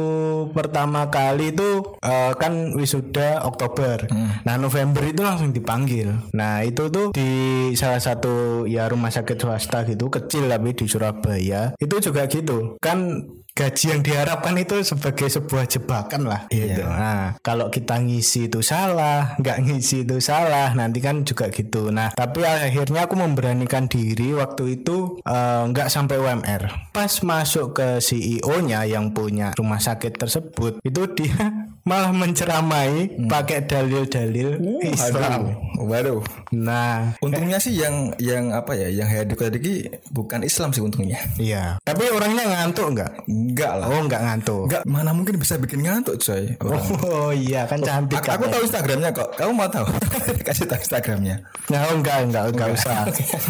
pertama 0.51 1.07
kali 1.07 1.55
itu 1.55 1.95
eh, 2.03 2.33
kan 2.35 2.75
wisuda 2.75 3.47
Oktober. 3.47 4.11
Nah 4.43 4.55
November 4.59 5.07
itu 5.07 5.23
langsung 5.23 5.55
dipanggil. 5.55 6.11
Nah 6.35 6.67
itu 6.67 6.91
tuh 6.91 7.15
di 7.15 7.31
salah 7.79 8.03
satu 8.03 8.67
ya 8.67 8.91
rumah 8.91 9.09
sakit 9.09 9.39
swasta 9.39 9.87
gitu 9.87 10.11
kecil 10.11 10.51
tapi 10.51 10.75
di 10.75 10.85
Surabaya 10.85 11.71
itu 11.79 11.95
juga 12.03 12.27
gitu. 12.27 12.75
Kan 12.83 13.23
gaji 13.61 13.85
yang 13.93 14.01
diharapkan 14.01 14.57
itu 14.57 14.81
sebagai 14.81 15.29
sebuah 15.29 15.69
jebakan 15.69 16.25
lah 16.25 16.41
gitu. 16.49 16.81
Nah, 16.81 17.37
kalau 17.45 17.69
kita 17.69 18.01
ngisi 18.01 18.49
itu 18.49 18.65
salah, 18.65 19.37
nggak 19.37 19.57
ngisi 19.69 20.01
itu 20.01 20.17
salah, 20.17 20.73
nanti 20.73 20.97
kan 20.97 21.21
juga 21.21 21.53
gitu. 21.53 21.93
Nah, 21.93 22.09
tapi 22.17 22.41
akhirnya 22.41 23.05
aku 23.05 23.13
memberanikan 23.21 23.85
diri 23.85 24.33
waktu 24.33 24.81
itu 24.81 25.21
nggak 25.69 25.93
sampai 25.93 26.17
UMR. 26.17 26.89
Pas 26.89 27.13
masuk 27.21 27.77
ke 27.77 28.01
CEO-nya 28.01 28.89
yang 28.89 29.13
punya 29.13 29.53
rumah 29.53 29.77
sakit 29.77 30.17
tersebut, 30.17 30.81
itu 30.81 31.01
dia 31.13 31.69
malah 31.81 32.13
menceramai 32.13 33.17
pakai 33.25 33.65
dalil-dalil 33.65 34.61
Islam. 34.85 35.57
Waduh. 35.81 36.21
Nah, 36.53 37.17
Untungnya 37.19 37.57
sih 37.57 37.73
yang 37.73 38.13
yang 38.21 38.53
apa 38.53 38.77
ya, 38.77 38.91
yang 38.91 39.09
HRD 39.09 39.33
tadi 39.33 39.73
bukan 40.11 40.45
Islam 40.45 40.69
sih 40.69 40.83
untungnya. 40.83 41.17
iya. 41.41 41.81
Tapi 41.81 42.05
orangnya 42.11 42.45
ngantuk 42.45 42.93
nggak? 42.93 43.11
Enggak 43.25 43.73
lah. 43.81 43.85
Oh, 43.89 44.01
nggak 44.05 44.21
ngantuk. 44.21 44.63
Enggak, 44.69 44.83
mana 44.85 45.11
mungkin 45.11 45.35
bisa 45.41 45.57
bikin 45.57 45.81
ngantuk 45.81 46.21
coy. 46.21 46.53
Orang. 46.61 46.85
Oh 47.01 47.31
iya 47.33 47.65
kan 47.65 47.81
cantik 47.81 48.19
Aku, 48.19 48.29
aku 48.29 48.43
katanya. 48.45 48.53
tahu 48.53 48.61
Instagramnya 48.67 49.09
kok. 49.11 49.29
Kamu 49.39 49.51
mau 49.51 49.69
tahu? 49.71 49.85
Kasih 50.47 50.65
tahu 50.69 50.79
Instagramnya. 50.79 51.35
Nah, 51.71 51.79
oh, 51.89 51.93
enggak, 51.97 52.17
enggak, 52.29 52.43
enggak 52.53 52.69
usah. 52.77 52.99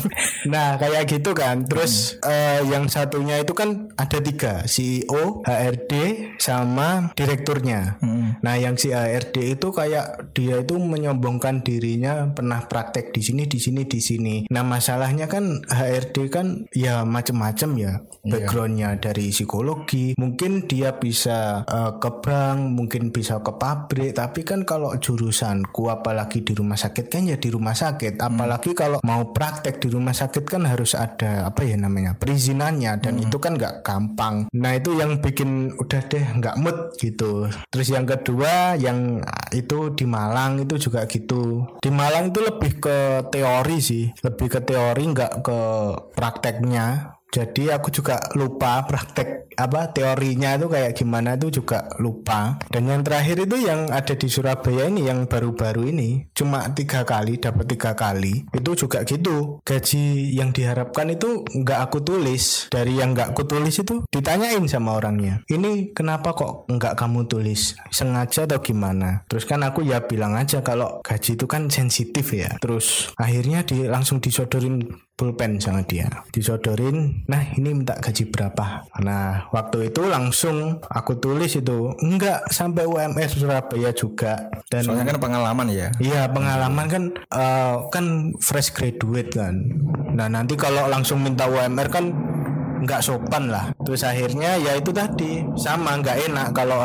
nah, 0.53 0.79
kayak 0.79 1.03
gitu 1.09 1.31
kan. 1.35 1.67
Terus 1.67 2.15
eh, 2.23 2.63
yang 2.69 2.87
satunya 2.87 3.43
itu 3.43 3.51
kan 3.51 3.91
ada 3.99 4.17
tiga, 4.23 4.63
CEO, 4.63 5.43
HRD, 5.43 5.93
sama 6.39 7.11
direkturnya. 7.17 7.99
Nah, 8.41 8.55
yang 8.57 8.77
si 8.77 8.93
HRD 8.93 9.57
itu 9.57 9.67
kayak 9.73 10.33
dia 10.37 10.61
itu 10.61 10.77
menyombongkan 10.77 11.65
dirinya 11.65 12.29
pernah 12.31 12.63
praktek 12.65 13.11
di 13.11 13.21
sini, 13.21 13.43
di 13.45 13.59
sini, 13.59 13.85
di 13.85 13.99
sini. 13.99 14.35
Nah, 14.49 14.63
masalahnya 14.63 15.25
kan 15.25 15.65
HRD 15.67 16.17
kan 16.29 16.69
ya 16.71 17.03
macem-macem 17.03 17.71
ya 17.77 17.93
backgroundnya 18.21 19.01
dari 19.01 19.33
psikologi. 19.33 20.13
Mungkin 20.17 20.69
dia 20.69 20.95
bisa 20.95 21.65
eh, 21.65 21.91
ke 21.97 22.09
bank, 22.21 22.59
mungkin 22.77 23.09
bisa 23.09 23.41
ke 23.41 23.51
pabrik. 23.57 24.13
Tapi 24.13 24.41
kan 24.45 24.63
kalau 24.63 24.93
jurusanku 24.97 25.89
apalagi 25.89 26.45
di 26.45 26.53
rumah 26.53 26.77
sakit 26.77 27.09
kan 27.09 27.25
ya 27.25 27.37
di 27.37 27.49
rumah 27.49 27.73
sakit. 27.73 28.21
Apalagi 28.21 28.77
kalau 28.77 29.01
mau 29.01 29.33
praktek 29.33 29.81
di 29.81 29.89
rumah 29.89 30.13
sakit 30.13 30.45
kan 30.45 30.63
harus 30.69 30.93
ada 30.93 31.49
apa 31.49 31.65
ya 31.65 31.75
namanya 31.75 32.13
perizinannya 32.15 33.01
dan 33.01 33.17
itu 33.17 33.37
kan 33.41 33.57
nggak 33.57 33.81
gampang. 33.81 34.45
Nah 34.53 34.71
itu 34.77 34.93
yang 34.93 35.17
bikin 35.19 35.73
udah 35.77 36.01
deh 36.05 36.25
nggak 36.37 36.55
mood 36.61 36.77
gitu. 37.01 37.49
Terus 37.73 37.87
yang 37.89 38.05
kedua 38.11 38.75
yang 38.75 39.23
itu 39.55 39.95
di 39.95 40.03
Malang 40.03 40.67
itu 40.67 40.75
juga 40.75 41.07
gitu. 41.07 41.63
Di 41.79 41.87
Malang 41.87 42.35
itu 42.35 42.43
lebih 42.43 42.83
ke 42.83 42.97
teori 43.31 43.77
sih, 43.79 44.11
lebih 44.19 44.47
ke 44.51 44.59
teori 44.59 45.03
nggak 45.15 45.33
ke 45.39 45.59
prakteknya. 46.15 47.17
Jadi 47.31 47.71
aku 47.71 47.87
juga 47.95 48.19
lupa 48.35 48.83
praktek 48.83 49.55
apa 49.55 49.91
teorinya 49.91 50.55
itu 50.59 50.67
kayak 50.67 50.91
gimana 50.95 51.39
itu 51.39 51.63
juga 51.63 51.87
lupa. 52.03 52.59
Dan 52.67 52.91
yang 52.91 53.07
terakhir 53.07 53.47
itu 53.47 53.57
yang 53.63 53.87
ada 53.87 54.15
di 54.15 54.27
Surabaya 54.27 54.91
ini 54.91 55.07
yang 55.07 55.27
baru-baru 55.31 55.91
ini 55.91 56.27
cuma 56.35 56.67
tiga 56.75 57.07
kali 57.07 57.39
dapat 57.39 57.71
tiga 57.71 57.95
kali 57.95 58.43
itu 58.51 58.71
juga 58.75 59.07
gitu. 59.07 59.63
Gaji 59.63 60.35
yang 60.35 60.51
diharapkan 60.51 61.07
itu 61.15 61.47
nggak 61.47 61.79
aku 61.87 62.03
tulis 62.03 62.67
dari 62.67 62.99
yang 62.99 63.15
nggak 63.15 63.31
aku 63.31 63.47
tulis 63.47 63.79
itu 63.79 64.03
ditanyain 64.11 64.67
sama 64.67 64.99
orangnya. 64.99 65.39
Ini 65.47 65.95
kenapa 65.95 66.35
kok 66.35 66.67
nggak 66.67 66.99
kamu 66.99 67.31
tulis 67.31 67.79
sengaja 67.95 68.43
atau 68.43 68.59
gimana? 68.59 69.23
Terus 69.31 69.47
kan 69.47 69.63
aku 69.63 69.87
ya 69.87 70.03
bilang 70.03 70.35
aja 70.35 70.59
kalau 70.59 70.99
gaji 70.99 71.39
itu 71.39 71.47
kan 71.47 71.71
sensitif 71.71 72.35
ya. 72.35 72.59
Terus 72.59 73.15
akhirnya 73.15 73.63
di 73.63 73.87
langsung 73.87 74.19
disodorin 74.19 74.83
pulpen 75.21 75.61
sama 75.61 75.85
dia 75.85 76.09
disodorin 76.33 77.21
nah 77.29 77.45
ini 77.53 77.77
minta 77.77 77.93
gaji 78.01 78.33
berapa 78.33 78.89
nah 79.05 79.45
waktu 79.53 79.93
itu 79.93 80.09
langsung 80.09 80.81
aku 80.89 81.21
tulis 81.21 81.53
itu 81.53 81.93
enggak 82.01 82.49
sampai 82.49 82.89
UMS 82.89 83.37
Surabaya 83.37 83.93
juga 83.93 84.49
dan 84.71 84.87
Soalnya 84.87 85.05
kan 85.11 85.19
pengalaman 85.19 85.67
ya. 85.67 85.87
Iya 85.99 86.31
pengalaman 86.31 86.85
kan 86.87 87.03
eh, 87.27 87.75
kan 87.91 88.05
fresh 88.39 88.71
graduate 88.71 89.35
kan. 89.35 89.59
Nah 90.15 90.31
nanti 90.31 90.55
kalau 90.55 90.87
langsung 90.87 91.19
minta 91.19 91.45
UMR 91.45 91.91
kan 91.91 92.15
nggak 92.81 93.03
sopan 93.03 93.51
lah. 93.51 93.75
Terus 93.83 94.07
akhirnya 94.07 94.55
ya 94.57 94.79
itu 94.79 94.95
tadi 94.95 95.43
sama 95.59 95.99
nggak 95.99 96.31
enak 96.31 96.47
kalau 96.55 96.79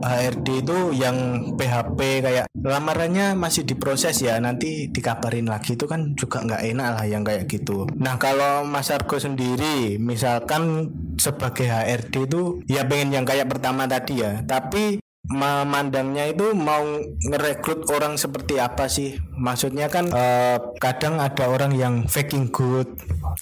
HRD 0.00 0.64
itu 0.64 0.78
yang 0.96 1.16
PHP 1.56 2.24
kayak 2.24 2.46
lamarannya 2.60 3.36
masih 3.36 3.64
diproses 3.64 4.20
ya 4.20 4.36
nanti 4.40 4.88
dikabarin 4.88 5.48
lagi 5.48 5.76
itu 5.76 5.84
kan 5.84 6.16
juga 6.16 6.44
nggak 6.44 6.62
enak 6.74 6.88
lah 6.96 7.04
yang 7.06 7.22
kayak 7.22 7.48
gitu. 7.48 7.88
Nah 7.96 8.16
kalau 8.16 8.64
Mas 8.64 8.92
Argo 8.92 9.20
sendiri 9.20 10.00
misalkan 10.00 10.92
sebagai 11.20 11.68
HRD 11.68 12.14
itu 12.26 12.42
ya 12.68 12.84
pengen 12.88 13.20
yang 13.20 13.26
kayak 13.28 13.48
pertama 13.48 13.84
tadi 13.84 14.24
ya 14.24 14.40
tapi 14.44 15.00
memandangnya 15.26 16.32
itu 16.32 16.56
mau 16.56 16.82
ngerekrut 17.20 17.84
orang 17.92 18.16
seperti 18.16 18.56
apa 18.56 18.88
sih? 18.88 19.20
Maksudnya 19.36 19.86
kan 19.86 20.08
eh, 20.08 20.56
kadang 20.80 21.20
ada 21.20 21.48
orang 21.48 21.76
yang 21.76 21.94
faking 22.04 22.48
good, 22.48 22.88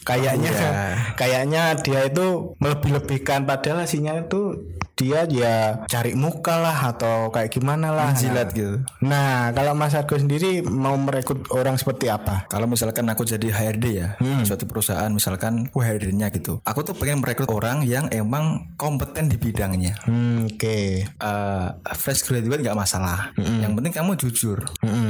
kayaknya 0.02 0.50
kayaknya 1.14 1.78
dia 1.78 2.06
itu 2.06 2.54
melebih-lebihkan 2.58 3.46
padahal 3.46 3.86
aslinya 3.86 4.26
itu 4.26 4.58
dia 4.98 5.22
ya 5.30 5.86
cari 5.86 6.18
muka 6.18 6.58
lah 6.58 6.90
atau 6.90 7.30
kayak 7.30 7.54
gimana 7.54 7.94
lah. 7.94 8.10
Jilat 8.18 8.50
gitu. 8.50 8.82
Nah, 8.98 9.54
kalau 9.54 9.70
Mas 9.78 9.94
Argo 9.94 10.18
sendiri 10.18 10.58
mau 10.66 10.98
merekrut 10.98 11.46
orang 11.54 11.78
seperti 11.78 12.10
apa? 12.10 12.50
Kalau 12.50 12.66
misalkan 12.66 13.06
aku 13.06 13.22
jadi 13.22 13.46
HRD 13.46 13.84
ya, 13.94 14.08
Hmm. 14.18 14.42
suatu 14.42 14.66
perusahaan 14.66 15.06
misalkan 15.06 15.70
aku 15.70 15.86
HRD-nya 15.86 16.34
gitu. 16.34 16.58
Aku 16.66 16.82
tuh 16.82 16.98
pengen 16.98 17.22
merekrut 17.22 17.46
orang 17.46 17.86
yang 17.86 18.10
emang 18.10 18.74
kompeten 18.74 19.30
di 19.30 19.38
bidangnya. 19.38 20.02
Hmm, 20.02 20.50
oke. 20.50 21.06
Eh, 21.06 21.67
fresh 21.96 22.24
graduate 22.24 22.62
nggak 22.62 22.78
masalah. 22.78 23.32
Yang 23.36 23.72
penting 23.78 23.94
kamu 23.94 24.12
jujur. 24.20 24.58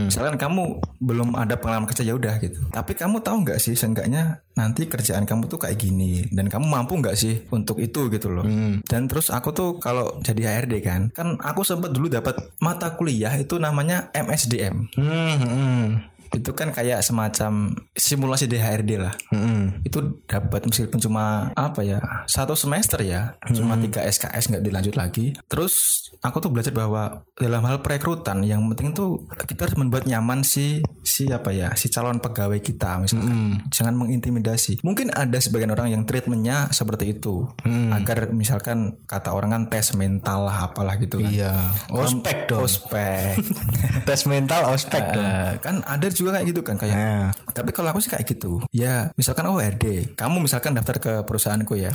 Misalkan 0.08 0.36
kamu 0.40 0.82
belum 1.02 1.34
ada 1.36 1.58
pengalaman 1.58 1.86
kerja 1.90 2.02
ya 2.06 2.14
udah 2.14 2.38
gitu. 2.42 2.58
Tapi 2.70 2.92
kamu 2.96 3.20
tahu 3.22 3.46
nggak 3.46 3.58
sih 3.60 3.74
seenggaknya 3.74 4.42
nanti 4.58 4.90
kerjaan 4.90 5.22
kamu 5.22 5.46
tuh 5.46 5.62
kayak 5.62 5.78
gini 5.78 6.26
dan 6.34 6.50
kamu 6.50 6.66
mampu 6.66 6.98
nggak 6.98 7.14
sih 7.14 7.46
untuk 7.54 7.78
itu 7.78 8.10
gitu 8.10 8.28
loh. 8.32 8.46
Dan 8.84 9.06
terus 9.06 9.30
aku 9.30 9.54
tuh 9.54 9.70
kalau 9.78 10.18
jadi 10.24 10.58
HRD 10.58 10.74
kan, 10.82 11.00
kan 11.14 11.38
aku 11.38 11.62
sempat 11.62 11.94
dulu 11.94 12.10
dapat 12.10 12.38
mata 12.58 12.94
kuliah 12.98 13.32
itu 13.38 13.56
namanya 13.62 14.10
MSDM. 14.16 14.76
Hmm, 14.98 15.36
hmm. 15.38 15.86
Itu 16.34 16.50
kan 16.52 16.70
kayak 16.72 17.00
semacam 17.00 17.72
simulasi 17.96 18.44
DHRD 18.50 18.90
lah. 19.00 19.14
Mm-mm. 19.32 19.84
Itu 19.84 20.24
dapat 20.28 20.68
meskipun 20.68 21.00
cuma 21.00 21.50
apa 21.56 21.80
ya 21.84 22.00
satu 22.28 22.52
semester 22.52 23.00
ya, 23.00 23.36
cuma 23.52 23.80
tiga 23.80 24.04
SKS 24.04 24.52
nggak 24.52 24.64
dilanjut 24.64 24.94
lagi. 24.94 25.32
Terus 25.48 26.04
aku 26.20 26.42
tuh 26.42 26.50
belajar 26.52 26.74
bahwa 26.74 27.24
dalam 27.38 27.62
hal 27.64 27.80
perekrutan 27.80 28.42
yang 28.44 28.64
penting 28.74 28.92
tuh 28.92 29.24
kita 29.48 29.68
harus 29.68 29.76
membuat 29.78 30.04
nyaman 30.04 30.44
si 30.44 30.82
si 31.02 31.30
apa 31.30 31.54
ya 31.54 31.72
si 31.78 31.88
calon 31.88 32.20
pegawai 32.20 32.60
kita 32.60 33.00
misalkan. 33.00 33.64
Jangan 33.72 33.94
mengintimidasi. 33.96 34.84
Mungkin 34.84 35.14
ada 35.14 35.38
sebagian 35.40 35.72
orang 35.72 35.92
yang 35.92 36.02
treatmentnya 36.04 36.68
seperti 36.74 37.16
itu 37.16 37.48
agar 37.94 38.30
misalkan 38.34 39.00
kata 39.08 39.32
orang 39.32 39.50
kan 39.54 39.62
tes 39.72 39.96
mental 39.96 40.48
lah 40.48 40.70
apalah 40.70 41.00
gitu 41.00 41.22
kan. 41.22 41.32
Iya. 41.32 41.54
Ospek 41.88 42.50
dong. 42.50 42.64
Ospek. 42.68 43.40
Tes 44.08 44.24
mental 44.24 44.72
ospek 44.72 45.04
dong. 45.12 45.26
Eh, 45.26 45.52
kan 45.60 45.84
ada 45.84 46.06
juga 46.18 46.34
kayak 46.34 46.46
gitu 46.48 46.60
kan 46.60 46.74
kayak 46.74 46.94
Nah. 46.94 47.30
tapi 47.48 47.70
kalau 47.70 47.88
aku 47.88 47.98
sih 47.98 48.08
kayak 48.08 48.26
gitu 48.26 48.58
ya 48.68 49.14
misalkan 49.14 49.46
oh 49.46 49.56
RD 49.56 50.12
kamu 50.12 50.42
misalkan 50.42 50.72
daftar 50.72 50.96
ke 50.96 51.12
perusahaanku 51.22 51.74
ya 51.74 51.90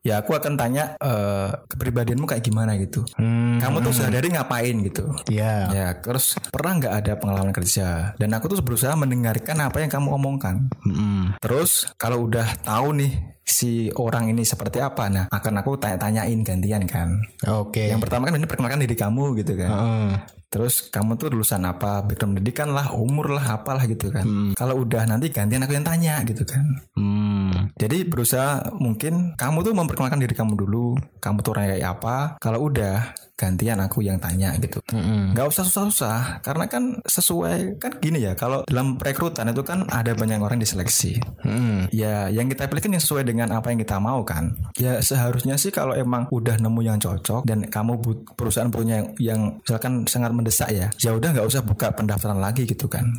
ya 0.00 0.18
aku 0.18 0.32
akan 0.32 0.54
tanya 0.54 0.94
eh, 0.96 1.48
kepribadianmu 1.66 2.24
kayak 2.24 2.42
gimana 2.42 2.76
gitu 2.76 3.00
Hmm. 3.14 3.58
kamu 3.58 3.80
tuh 3.80 3.92
sehari-hari 3.94 4.28
ngapain 4.30 4.76
gitu 4.82 5.04
Iya. 5.26 5.54
ya 5.68 5.86
terus 5.96 6.36
pernah 6.46 6.76
nggak 6.76 6.94
ada 6.96 7.12
pengalaman 7.14 7.50
kerja 7.50 8.12
dan 8.12 8.30
aku 8.30 8.48
tuh 8.48 8.60
berusaha 8.60 8.92
mendengarkan 8.92 9.56
apa 9.58 9.78
yang 9.78 9.88
kamu 9.88 10.12
omongkan 10.12 10.68
Mm-mm. 10.82 11.38
terus 11.38 11.88
kalau 11.94 12.24
udah 12.24 12.44
tahu 12.60 12.92
nih 12.94 13.12
si 13.42 13.90
orang 13.98 14.30
ini 14.30 14.46
seperti 14.46 14.78
apa 14.78 15.10
nah 15.10 15.24
akan 15.28 15.62
aku 15.62 15.76
tanya-tanyain 15.78 16.40
gantian 16.46 16.86
kan 16.86 17.18
Oke. 17.50 17.90
yang 17.90 17.98
pertama 17.98 18.30
kan 18.30 18.38
ini 18.38 18.46
perkenalkan 18.46 18.80
diri 18.80 18.96
kamu 18.96 19.36
gitu 19.42 19.58
kan 19.58 19.70
Heeh. 19.70 20.10
Terus 20.52 20.92
kamu 20.92 21.16
tuh 21.16 21.32
lulusan 21.32 21.64
apa, 21.64 22.04
background 22.04 22.36
pendidikan 22.36 22.76
lah, 22.76 22.92
umur 22.92 23.32
lah, 23.32 23.56
apalah 23.56 23.88
gitu 23.88 24.12
kan. 24.12 24.52
Kalau 24.52 24.84
udah 24.84 25.08
nanti 25.08 25.32
gantian 25.32 25.64
aku 25.64 25.72
yang 25.72 25.88
tanya 25.88 26.20
gitu 26.28 26.44
kan. 26.44 26.76
Hmm. 26.92 27.72
Jadi 27.80 28.04
berusaha 28.04 28.60
mungkin 28.76 29.32
kamu 29.40 29.64
tuh 29.64 29.72
memperkenalkan 29.72 30.20
diri 30.20 30.36
kamu 30.36 30.52
dulu, 30.52 31.00
kamu 31.24 31.40
tuh 31.40 31.56
orang 31.56 31.72
kayak 31.72 31.88
apa. 31.96 32.16
Kalau 32.36 32.68
udah 32.68 33.16
gantian 33.36 33.80
aku 33.82 34.04
yang 34.04 34.20
tanya 34.22 34.54
gitu. 34.60 34.78
Nggak 34.92 35.46
usah 35.50 35.64
susah-susah, 35.66 36.44
karena 36.44 36.64
kan 36.70 37.02
sesuai 37.02 37.80
kan 37.82 37.98
gini 37.98 38.22
ya. 38.22 38.38
Kalau 38.38 38.62
dalam 38.68 39.00
perekrutan 39.00 39.50
itu 39.50 39.66
kan 39.66 39.88
ada 39.90 40.14
banyak 40.14 40.38
orang 40.38 40.62
diseleksi. 40.62 41.18
Mm-mm. 41.42 41.90
Ya, 41.90 42.30
yang 42.30 42.46
kita 42.46 42.70
pilih 42.70 42.82
kan 42.84 42.92
yang 42.94 43.02
sesuai 43.02 43.24
dengan 43.26 43.48
apa 43.50 43.74
yang 43.74 43.80
kita 43.82 43.98
mau 43.98 44.22
kan. 44.22 44.54
Ya 44.78 45.00
seharusnya 45.02 45.58
sih 45.58 45.74
kalau 45.74 45.96
emang 45.96 46.30
udah 46.30 46.60
nemu 46.60 46.80
yang 46.86 46.98
cocok 47.02 47.42
dan 47.48 47.66
kamu 47.66 47.98
but- 47.98 48.24
perusahaan 48.38 48.70
punya 48.70 49.02
yang, 49.02 49.08
yang 49.18 49.40
misalkan 49.58 50.06
sangat 50.06 50.30
mendesak 50.30 50.68
ya, 50.70 50.86
ya 51.00 51.10
udah 51.16 51.34
nggak 51.34 51.48
usah 51.48 51.62
buka 51.64 51.90
pendaftaran 51.96 52.38
lagi 52.38 52.68
gitu 52.68 52.86
kan. 52.86 53.10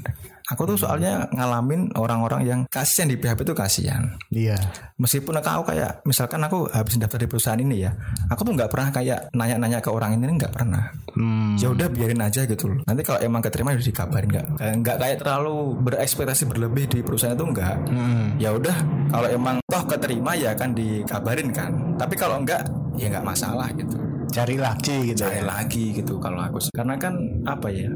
Aku 0.54 0.70
tuh 0.70 0.78
soalnya 0.78 1.26
ngalamin 1.34 1.90
orang-orang 1.98 2.42
yang 2.46 2.60
kasihan 2.70 3.10
di 3.10 3.18
PHP 3.18 3.42
itu 3.42 3.54
kasihan. 3.58 4.14
Iya. 4.30 4.58
Meskipun 5.02 5.34
aku 5.42 5.74
kayak 5.74 6.06
misalkan 6.06 6.46
aku 6.46 6.70
habis 6.70 7.02
daftar 7.02 7.18
di 7.18 7.28
perusahaan 7.28 7.58
ini 7.58 7.90
ya, 7.90 7.92
aku 8.30 8.46
tuh 8.46 8.54
nggak 8.54 8.70
pernah 8.70 8.90
kayak 8.94 9.34
nanya-nanya 9.34 9.82
ke 9.82 9.90
orang 9.90 10.22
ini 10.22 10.38
nggak 10.38 10.54
pernah. 10.54 10.94
Hmm. 11.18 11.58
Ya 11.58 11.74
udah 11.74 11.90
biarin 11.90 12.22
aja 12.22 12.46
gitu 12.46 12.70
loh. 12.70 12.80
Nanti 12.86 13.02
kalau 13.02 13.20
emang 13.26 13.42
keterima 13.42 13.74
ya 13.74 13.82
udah 13.82 13.90
dikabarin 13.90 14.30
nggak 14.30 14.48
kayak 14.62 14.76
nggak 14.86 14.98
kayak 15.02 15.18
terlalu 15.20 15.56
berekspektasi 15.82 16.44
berlebih 16.46 16.86
di 16.88 17.00
perusahaan 17.02 17.34
itu 17.34 17.46
enggak. 17.46 17.78
Hmm. 17.90 18.38
Ya 18.38 18.54
udah 18.54 18.78
kalau 19.10 19.28
emang 19.30 19.56
toh 19.66 19.84
keterima 19.90 20.38
ya 20.38 20.54
kan 20.54 20.78
dikabarin 20.78 21.50
kan. 21.50 21.98
Tapi 21.98 22.14
kalau 22.14 22.42
enggak 22.42 22.62
ya 22.94 23.10
nggak 23.10 23.26
masalah 23.26 23.74
gitu. 23.74 23.98
Cari 24.34 24.58
lagi 24.58 25.14
gitu. 25.14 25.26
Cari 25.26 25.42
ya. 25.42 25.46
lagi 25.46 25.86
gitu 25.94 26.18
kalau 26.18 26.42
aku. 26.42 26.58
Karena 26.74 26.98
kan 26.98 27.14
apa 27.46 27.68
ya? 27.70 27.90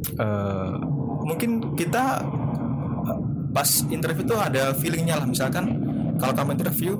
eh 0.00 0.74
mungkin 1.22 1.76
kita 1.76 2.24
pas 3.50 3.70
interview 3.90 4.24
tuh 4.24 4.38
ada 4.38 4.72
feelingnya 4.76 5.18
lah. 5.18 5.26
Misalkan 5.26 5.64
kalau 6.16 6.32
kamu 6.36 6.50
interview 6.60 6.92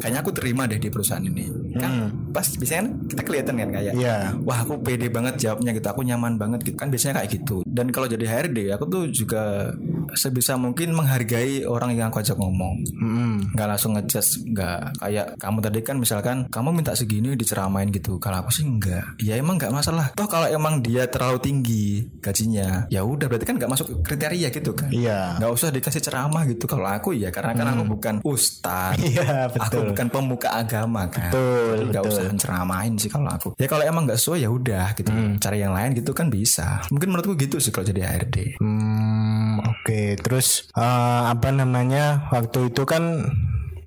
kayaknya 0.00 0.20
aku 0.24 0.32
terima 0.34 0.66
deh 0.66 0.80
di 0.80 0.88
perusahaan 0.88 1.22
ini 1.22 1.61
kan 1.78 1.92
pas 2.32 2.46
biasanya 2.48 2.80
kan 2.82 2.90
kita 3.08 3.22
kelihatan 3.22 3.54
kan 3.56 3.68
kayak 3.70 3.92
Iya. 3.92 4.16
wah 4.42 4.58
aku 4.64 4.80
pede 4.80 5.08
banget 5.08 5.34
jawabnya 5.38 5.70
gitu 5.72 5.86
aku 5.86 6.00
nyaman 6.02 6.36
banget 6.36 6.60
gitu. 6.64 6.76
Kan 6.76 6.88
biasanya 6.88 7.20
kayak 7.20 7.30
gitu. 7.38 7.62
Dan 7.64 7.92
kalau 7.92 8.06
jadi 8.06 8.24
HRD 8.24 8.72
aku 8.72 8.84
tuh 8.88 9.04
juga 9.08 9.72
sebisa 10.12 10.56
mungkin 10.56 10.92
menghargai 10.92 11.64
orang 11.64 11.94
yang 11.94 12.10
aku 12.10 12.20
ajak 12.20 12.36
ngomong. 12.36 12.84
Mm-mm. 12.98 13.54
nggak 13.54 13.68
langsung 13.68 13.92
ngejudge 13.96 14.48
nggak 14.52 14.80
kayak 15.00 15.26
kamu 15.36 15.58
tadi 15.60 15.78
kan 15.82 15.96
misalkan 15.96 16.36
kamu 16.48 16.68
minta 16.72 16.92
segini 16.92 17.34
diceramain 17.34 17.88
gitu. 17.88 18.16
Kalau 18.16 18.42
aku 18.42 18.50
sih 18.50 18.64
enggak 18.64 19.16
ya 19.20 19.36
emang 19.36 19.56
nggak 19.56 19.72
masalah. 19.72 20.10
Toh 20.12 20.26
kalau 20.26 20.48
emang 20.48 20.80
dia 20.80 21.06
terlalu 21.06 21.38
tinggi 21.40 21.86
gajinya 22.20 22.86
ya 22.88 23.02
udah 23.02 23.26
berarti 23.28 23.46
kan 23.46 23.56
nggak 23.56 23.70
masuk 23.70 24.02
kriteria 24.02 24.48
gitu 24.50 24.72
kan. 24.72 24.88
Iya. 24.92 25.36
nggak 25.38 25.52
usah 25.52 25.68
dikasih 25.70 26.02
ceramah 26.02 26.42
gitu. 26.48 26.64
Kalau 26.66 26.88
aku 26.88 27.12
ya 27.12 27.28
karena 27.30 27.52
kan 27.52 27.66
aku 27.72 27.84
bukan 27.88 28.14
ustadz. 28.22 29.00
Iya 29.02 29.50
aku 29.52 29.92
bukan 29.92 30.06
pemuka 30.08 30.48
agama 30.54 31.06
kan. 31.10 31.28
Betul, 31.32 31.61
nggak 31.84 32.02
betul. 32.02 32.12
usah 32.12 32.24
ceramahin 32.36 32.94
sih 32.94 33.06
kalau 33.06 33.26
aku 33.26 33.48
ya 33.54 33.66
kalau 33.66 33.82
emang 33.82 34.04
nggak 34.04 34.16
sesuai 34.16 34.38
ya 34.38 34.50
udah 34.50 34.86
gitu 34.92 35.08
Hmm. 35.08 35.36
cari 35.36 35.58
yang 35.58 35.70
lain 35.70 35.92
gitu 35.92 36.10
kan 36.10 36.26
bisa 36.26 36.82
mungkin 36.88 37.08
menurutku 37.08 37.34
gitu 37.36 37.56
sih 37.56 37.68
kalau 37.68 37.84
jadi 37.84 38.02
HRD 38.08 38.58
Hmm, 38.58 39.58
oke. 39.58 40.00
Terus 40.18 40.68
eh, 40.72 40.82
apa 41.26 41.48
namanya? 41.48 42.28
Waktu 42.28 42.68
itu 42.68 42.82
kan 42.82 43.28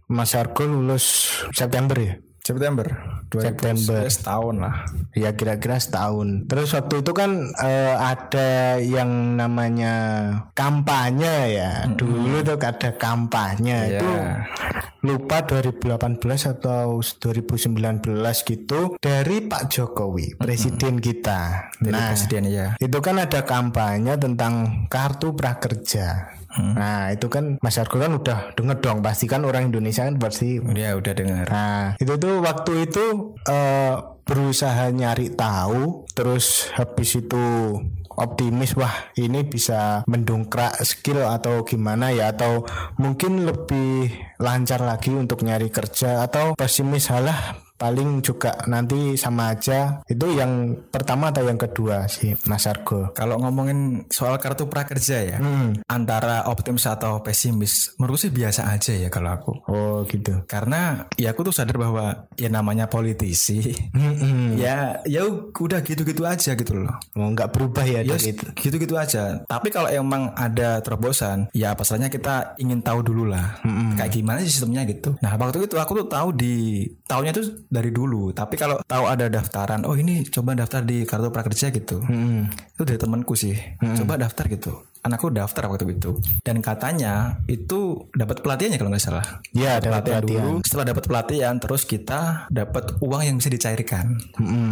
Mas 0.06 0.34
Argo 0.34 0.64
lulus 0.64 1.06
September 1.52 1.96
ya? 1.96 2.14
September 2.40 2.86
September. 3.26 4.06
2019 4.06 4.22
tahun 4.22 4.56
lah 4.60 4.76
Ya 5.12 5.34
kira-kira 5.34 5.76
setahun. 5.76 6.46
Terus 6.46 6.70
waktu 6.72 7.02
itu 7.02 7.12
kan 7.12 7.32
eh, 7.58 7.96
ada 7.96 8.50
yang 8.78 9.10
namanya 9.34 9.94
kampanye 10.54 11.58
ya. 11.58 11.72
Dulu 11.90 12.40
tuh 12.42 12.56
ada 12.56 12.90
kampanye 12.94 13.80
Iya. 13.90 13.98
itu 13.98 14.12
lupa 15.06 15.46
2018 15.46 16.18
atau 16.58 16.98
2019 17.00 18.02
gitu 18.42 18.98
dari 18.98 19.38
Pak 19.46 19.64
Jokowi, 19.70 20.42
presiden 20.42 20.98
kita. 20.98 21.70
dari 21.78 21.94
nah, 21.94 22.10
presiden 22.10 22.44
ya 22.50 22.68
itu 22.82 22.98
kan 23.00 23.22
ada 23.22 23.46
kampanye 23.46 24.18
tentang 24.18 24.86
kartu 24.90 25.38
prakerja. 25.38 26.34
Nah, 26.56 27.12
itu 27.12 27.28
kan 27.28 27.60
Mas 27.60 27.76
Argo 27.76 28.00
kan 28.00 28.16
udah 28.16 28.56
denger 28.56 28.80
dong, 28.80 29.04
pasti 29.04 29.28
kan 29.28 29.44
orang 29.44 29.68
Indonesia 29.68 30.08
kan 30.08 30.16
pasti 30.16 30.64
dia 30.72 30.96
udah 30.96 31.12
dengar 31.12 31.46
Nah, 31.52 32.00
itu 32.00 32.16
tuh 32.16 32.40
waktu 32.40 32.88
itu 32.88 33.36
eh, 33.44 33.96
berusaha 34.24 34.88
nyari 34.96 35.36
tahu, 35.36 36.08
terus 36.16 36.72
habis 36.72 37.12
itu 37.20 37.44
optimis 38.16 38.76
wah 38.80 39.12
ini 39.20 39.44
bisa 39.44 40.04
mendongkrak 40.08 40.80
skill 40.84 41.28
atau 41.28 41.68
gimana 41.68 42.12
ya 42.12 42.32
atau 42.32 42.64
mungkin 43.00 43.44
lebih 43.48 44.12
lancar 44.40 44.84
lagi 44.84 45.12
untuk 45.12 45.44
nyari 45.44 45.72
kerja 45.72 46.24
atau 46.24 46.56
pesimis 46.56 47.12
halah 47.12 47.65
paling 47.76 48.24
juga 48.24 48.56
nanti 48.72 49.20
sama 49.20 49.52
aja 49.52 50.00
itu 50.08 50.32
yang 50.32 50.80
pertama 50.88 51.30
atau 51.30 51.44
yang 51.44 51.60
kedua 51.60 52.08
sih 52.08 52.32
Mas 52.48 52.64
Argo 52.66 53.12
Kalau 53.12 53.36
ngomongin 53.40 54.08
soal 54.10 54.40
kartu 54.40 54.68
prakerja 54.72 55.18
ya, 55.24 55.38
antara 55.92 56.48
optimis 56.48 56.88
atau 56.88 57.20
pesimis, 57.20 57.96
menurutku 58.00 58.28
sih 58.28 58.32
biasa 58.32 58.72
aja 58.72 58.96
ya 58.96 59.10
kalau 59.12 59.30
aku. 59.36 59.52
oh 59.68 59.98
gitu 60.08 60.44
Karena 60.48 61.06
ya 61.20 61.36
aku 61.36 61.48
tuh 61.48 61.56
sadar 61.56 61.76
bahwa 61.76 62.28
ya 62.40 62.48
namanya 62.48 62.88
politisi, 62.88 63.76
ya 64.56 65.00
ya 65.04 65.22
udah 65.52 65.80
gitu-gitu 65.84 66.24
aja 66.24 66.56
gitu 66.56 66.74
loh. 66.76 66.96
mau 67.16 67.32
nggak 67.32 67.52
berubah 67.52 67.84
ya 67.84 68.02
Ya 68.06 68.16
dari 68.16 68.36
itu 68.36 68.46
gitu-gitu 68.56 68.96
aja. 68.96 69.44
Tapi 69.48 69.68
kalau 69.74 69.90
emang 69.92 70.32
ada 70.36 70.80
terobosan, 70.80 71.48
ya 71.56 71.74
pasalnya 71.76 72.08
kita 72.12 72.56
ingin 72.62 72.80
tahu 72.80 73.02
dulu 73.04 73.28
lah, 73.28 73.60
kayak 74.00 74.12
gimana 74.14 74.44
sih 74.44 74.52
sistemnya 74.52 74.86
gitu. 74.88 75.16
Nah 75.20 75.36
waktu 75.36 75.66
itu 75.66 75.76
aku 75.80 76.06
tuh 76.06 76.08
tahu 76.08 76.30
di 76.36 76.86
tahunnya 77.08 77.34
tuh 77.36 77.46
dari 77.70 77.90
dulu. 77.92 78.32
Tapi 78.32 78.56
kalau 78.56 78.80
tahu 78.86 79.06
ada 79.10 79.30
daftaran, 79.30 79.84
oh 79.86 79.98
ini 79.98 80.26
coba 80.30 80.56
daftar 80.56 80.82
di 80.86 81.04
kartu 81.04 81.30
prakerja 81.30 81.70
gitu. 81.74 82.02
Itu 82.76 82.82
dari 82.86 83.00
temanku 83.00 83.34
sih. 83.34 83.56
Coba 83.82 84.18
daftar 84.18 84.46
gitu. 84.50 84.74
Anakku 85.06 85.30
daftar 85.30 85.70
waktu 85.70 85.94
itu. 85.94 86.18
Dan 86.42 86.66
katanya 86.66 87.38
itu 87.46 88.10
dapat 88.12 88.42
pelatihannya 88.42 88.82
kalau 88.82 88.90
nggak 88.90 89.06
salah. 89.06 89.26
ya 89.54 89.78
ada 89.78 89.94
Pelatihan 89.94 90.26
pelatihan 90.26 90.44
dulu. 90.50 90.66
Setelah 90.66 90.86
dapat 90.92 91.04
pelatihan, 91.06 91.54
terus 91.62 91.84
kita 91.86 92.20
dapat 92.50 92.84
uang 93.00 93.22
yang 93.22 93.36
bisa 93.38 93.50
dicairkan. 93.54 94.06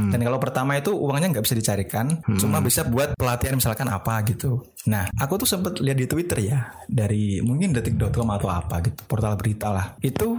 Dan 0.09 0.19
kalau 0.19 0.41
pertama 0.41 0.73
itu 0.75 0.91
uangnya 0.91 1.37
nggak 1.37 1.45
bisa 1.45 1.55
dicairkan, 1.57 2.25
cuma 2.41 2.59
bisa 2.59 2.81
buat 2.87 3.13
pelatihan 3.13 3.55
misalkan 3.55 3.87
apa 3.93 4.25
gitu. 4.25 4.65
Nah, 4.83 5.07
aku 5.15 5.39
tuh 5.39 5.47
sempet 5.47 5.79
lihat 5.79 5.95
di 5.95 6.07
Twitter 6.09 6.43
ya 6.43 6.59
dari 6.91 7.39
mungkin 7.39 7.71
detik.com 7.71 8.27
atau 8.35 8.51
apa 8.51 8.83
gitu, 8.83 8.99
portal 9.07 9.39
berita 9.39 9.71
lah. 9.71 9.95
Itu 10.03 10.35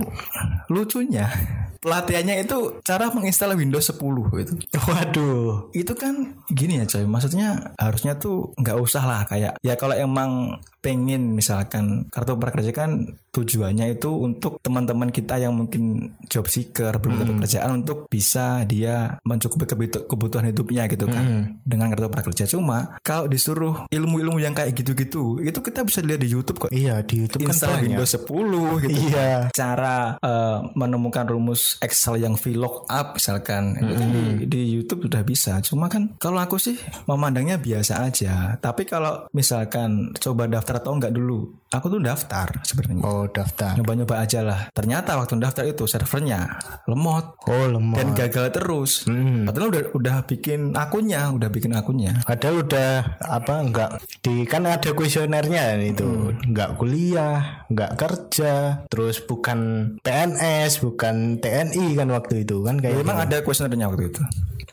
lucunya 0.68 1.24
pelatihannya 1.85 2.44
itu 2.44 2.80
cara 2.85 3.09
menginstal 3.12 3.57
Windows 3.57 3.88
10 3.92 4.00
gitu. 4.40 4.52
waduh 4.88 5.68
Itu 5.72 5.92
kan 5.96 6.40
gini 6.52 6.80
ya 6.80 6.85
coy, 6.88 7.04
maksudnya 7.09 7.76
harusnya 7.80 8.16
tuh 8.20 8.52
nggak 8.57 8.76
usah 8.80 9.04
lah 9.04 9.20
kayak 9.28 9.57
ya 9.64 9.74
kalau 9.85 9.97
emang 10.01 10.57
pengen 10.85 11.33
misalkan 11.33 12.05
kartu 12.12 12.37
prakerja 12.37 12.70
kan 12.70 12.90
tujuannya 13.33 13.97
itu 13.97 14.12
untuk 14.12 14.61
teman-teman 14.61 15.09
kita 15.09 15.40
yang 15.40 15.57
mungkin 15.57 16.12
job 16.29 16.44
seeker 16.44 17.01
belum 17.01 17.18
dapat 17.18 17.35
kerjaan 17.42 17.81
untuk 17.81 18.05
bisa 18.07 18.62
dia 18.62 19.16
mencukupi 19.25 19.64
kebutu- 19.64 20.05
kebutuhan 20.05 20.47
hidupnya 20.47 20.85
gitu 20.87 21.09
kan 21.09 21.25
dengan 21.64 21.88
kartu 21.88 22.07
prakerja. 22.07 22.44
Cuma 22.47 23.01
kalau 23.01 23.25
disuruh 23.25 23.88
ilmu-ilmu 23.88 24.37
yang 24.38 24.53
kayak 24.53 24.77
gitu-gitu 24.77 25.40
itu 25.40 25.59
kita 25.59 25.83
bisa 25.83 25.99
lihat 25.99 26.20
di 26.20 26.29
YouTube 26.29 26.61
kok. 26.61 26.70
Iya 26.70 27.01
di 27.01 27.25
YouTube 27.25 27.42
kan 27.42 27.51
install 27.51 27.73
banyak. 27.73 27.85
Windows 27.88 28.12
10 28.12 28.85
gitu 28.85 29.01
Iya. 29.09 29.38
cara 29.51 29.97
eh, 30.20 30.59
menemukan 30.75 31.25
rumus 31.25 31.81
Excel 31.81 32.20
yang 32.20 32.37
VLOOKUP 32.37 33.07
misalkan 33.16 33.62
itu 33.75 33.92
kan 33.94 34.09
di, 34.11 34.23
di 34.44 34.61
YouTube 34.70 35.09
sudah 35.09 35.23
bisa. 35.25 35.53
Cuma 35.59 35.88
kan 35.88 36.12
kalau 36.20 36.38
aku 36.38 36.61
sih 36.61 36.77
memandangnya 37.07 37.57
biasa 37.57 38.05
aja. 38.05 38.35
Tapi 38.59 38.85
kalau 38.85 39.25
misalkan 39.33 40.12
coba 40.14 40.44
daftar 40.44 40.74
atau 40.75 40.91
enggak 40.95 41.15
dulu. 41.15 41.55
Aku 41.75 41.91
tuh 41.91 41.99
daftar 41.99 42.47
sebenarnya. 42.63 43.03
Oh 43.03 43.27
daftar. 43.27 43.75
nyoba-nyoba 43.75 44.23
aja 44.23 44.41
lah. 44.47 44.61
Ternyata 44.71 45.19
waktu 45.19 45.39
daftar 45.43 45.67
itu 45.67 45.87
servernya 45.91 46.47
lemot. 46.87 47.35
Oh 47.51 47.67
lemah. 47.67 47.99
dan 47.99 48.15
gagal 48.15 48.47
terus. 48.55 49.07
Padahal 49.47 49.71
udah 49.71 49.83
udah 49.95 50.17
bikin 50.27 50.75
akunnya 50.75 51.31
udah 51.35 51.49
bikin 51.51 51.75
akunnya. 51.75 52.23
Padahal 52.23 52.63
udah 52.63 53.19
apa 53.23 53.55
enggak 53.63 53.91
di 54.23 54.47
kan 54.47 54.67
ada 54.67 54.91
kuesionernya 54.95 55.79
itu. 55.83 56.35
Enggak 56.47 56.79
kuliah, 56.79 57.67
enggak 57.71 57.99
kerja, 57.99 58.87
terus 58.87 59.19
bukan 59.23 59.95
PNS, 60.03 60.79
bukan 60.83 61.43
TNI 61.43 61.87
kan 61.99 62.09
waktu 62.15 62.47
itu 62.47 62.63
kan 62.63 62.79
kayak 62.79 63.03
emang 63.03 63.19
ada 63.27 63.43
kuesionernya 63.43 63.91
waktu 63.91 64.15
itu 64.15 64.23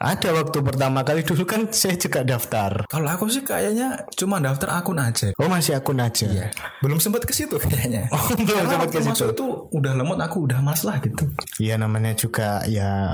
ada 0.02 0.30
waktu 0.34 0.58
pertama 0.60 1.06
kali 1.06 1.22
dulu 1.22 1.46
kan 1.46 1.70
saya 1.70 1.94
juga 1.94 2.26
daftar. 2.26 2.90
kalau 2.90 3.06
aku 3.06 3.30
sih 3.30 3.46
kayaknya 3.46 4.10
cuma 4.18 4.42
daftar 4.42 4.82
akun 4.82 4.98
aja 4.98 5.30
Oh 5.38 5.46
masih 5.46 5.78
akun 5.78 6.02
aja. 6.02 6.26
belum 6.82 6.98
sempat 6.98 7.22
ke 7.22 7.34
situ 7.34 7.62
kayaknya. 7.62 8.10
Oh, 8.14 8.26
belum 8.34 8.66
sempat 8.66 8.90
ke 8.90 9.02
situ. 9.06 9.26
itu 9.30 9.46
udah 9.70 9.94
lemot 9.94 10.18
aku 10.18 10.50
udah 10.50 10.58
malas 10.60 10.82
lah 10.82 10.98
gitu. 11.00 11.30
Iya 11.62 11.78
namanya 11.78 12.18
juga 12.18 12.66
ya 12.66 13.14